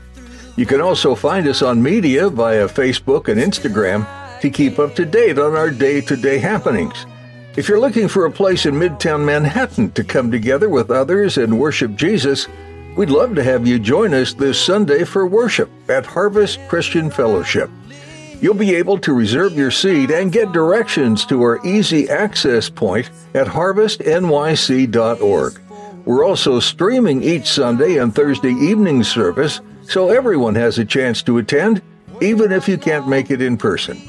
You 0.56 0.68
can 0.68 0.80
also 0.80 1.16
find 1.16 1.48
us 1.48 1.64
on 1.64 1.82
media 1.82 2.30
via 2.30 2.68
Facebook 2.68 3.30
and 3.30 3.42
Instagram 3.42 4.06
to 4.42 4.50
keep 4.52 4.78
up 4.78 4.94
to 4.94 5.06
date 5.06 5.40
on 5.40 5.56
our 5.56 5.72
day 5.72 6.02
to 6.02 6.16
day 6.16 6.38
happenings. 6.38 7.08
If 7.60 7.68
you're 7.68 7.82
looking 7.82 8.08
for 8.08 8.26
a 8.26 8.32
place 8.32 8.66
in 8.66 8.76
Midtown 8.76 9.26
Manhattan 9.26 9.92
to 9.92 10.06
come 10.06 10.32
together 10.32 10.70
with 10.70 10.90
others 10.90 11.38
and 11.38 11.60
worship 11.60 11.98
Jesus, 11.98 12.48
we'd 12.96 13.10
love 13.10 13.36
to 13.36 13.44
have 13.44 13.68
you 13.68 13.80
join 13.80 14.14
us 14.14 14.34
this 14.34 14.58
Sunday 14.58 15.04
for 15.04 15.28
worship 15.28 15.70
at 15.90 16.06
Harvest 16.06 16.58
Christian 16.70 17.12
Fellowship. 17.12 17.70
You'll 18.40 18.54
be 18.54 18.76
able 18.76 18.98
to 19.00 19.12
reserve 19.12 19.58
your 19.58 19.72
seat 19.72 20.10
and 20.10 20.32
get 20.32 20.54
directions 20.54 21.26
to 21.26 21.42
our 21.42 21.60
easy 21.68 22.10
access 22.10 22.70
point 22.70 23.10
at 23.34 23.48
harvestnyc.org. 23.48 25.62
We're 26.06 26.26
also 26.26 26.62
streaming 26.62 27.24
each 27.24 27.48
Sunday 27.48 27.98
and 27.98 28.16
Thursday 28.16 28.54
evening 28.54 29.04
service, 29.04 29.60
so 29.84 30.08
everyone 30.08 30.56
has 30.56 30.80
a 30.80 30.86
chance 30.86 31.22
to 31.24 31.40
attend, 31.40 31.82
even 32.22 32.54
if 32.54 32.70
you 32.70 32.78
can't 32.78 33.10
make 33.10 33.30
it 33.30 33.42
in 33.42 33.58
person. 33.58 34.02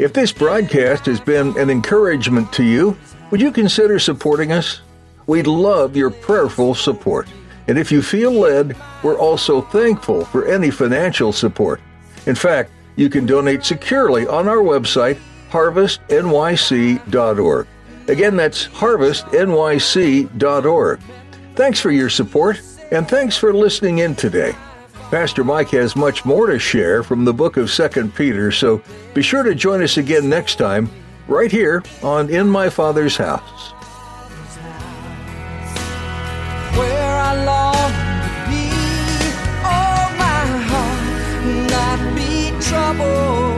If 0.00 0.12
this 0.14 0.32
broadcast 0.32 1.06
has 1.06 1.20
been 1.20 1.56
an 1.58 1.68
encouragement 1.68 2.50
to 2.54 2.64
you, 2.64 2.96
would 3.30 3.42
you 3.42 3.52
consider 3.52 3.98
supporting 3.98 4.50
us? 4.50 4.80
We'd 5.26 5.46
love 5.46 5.94
your 5.94 6.08
prayerful 6.08 6.74
support. 6.74 7.28
And 7.68 7.78
if 7.78 7.92
you 7.92 8.00
feel 8.00 8.32
led, 8.32 8.74
we're 9.02 9.18
also 9.18 9.60
thankful 9.60 10.24
for 10.24 10.46
any 10.46 10.70
financial 10.70 11.34
support. 11.34 11.82
In 12.24 12.34
fact, 12.34 12.70
you 12.96 13.10
can 13.10 13.26
donate 13.26 13.62
securely 13.62 14.26
on 14.26 14.48
our 14.48 14.62
website, 14.62 15.18
harvestnyc.org. 15.50 17.66
Again, 18.08 18.36
that's 18.36 18.68
harvestnyc.org. 18.68 21.00
Thanks 21.56 21.78
for 21.78 21.90
your 21.90 22.08
support, 22.08 22.62
and 22.90 23.06
thanks 23.06 23.36
for 23.36 23.52
listening 23.52 23.98
in 23.98 24.14
today. 24.14 24.54
Pastor 25.10 25.42
Mike 25.42 25.70
has 25.70 25.96
much 25.96 26.24
more 26.24 26.46
to 26.46 26.58
share 26.60 27.02
from 27.02 27.24
the 27.24 27.34
book 27.34 27.56
of 27.56 27.68
2 27.68 28.12
Peter, 28.14 28.52
so 28.52 28.80
be 29.12 29.22
sure 29.22 29.42
to 29.42 29.56
join 29.56 29.82
us 29.82 29.96
again 29.96 30.28
next 30.28 30.54
time, 30.54 30.88
right 31.26 31.50
here 31.50 31.82
on 32.00 32.30
In 32.30 32.48
My 32.48 32.70
Father's 32.70 33.16
House. 33.16 33.74
trouble 42.70 43.49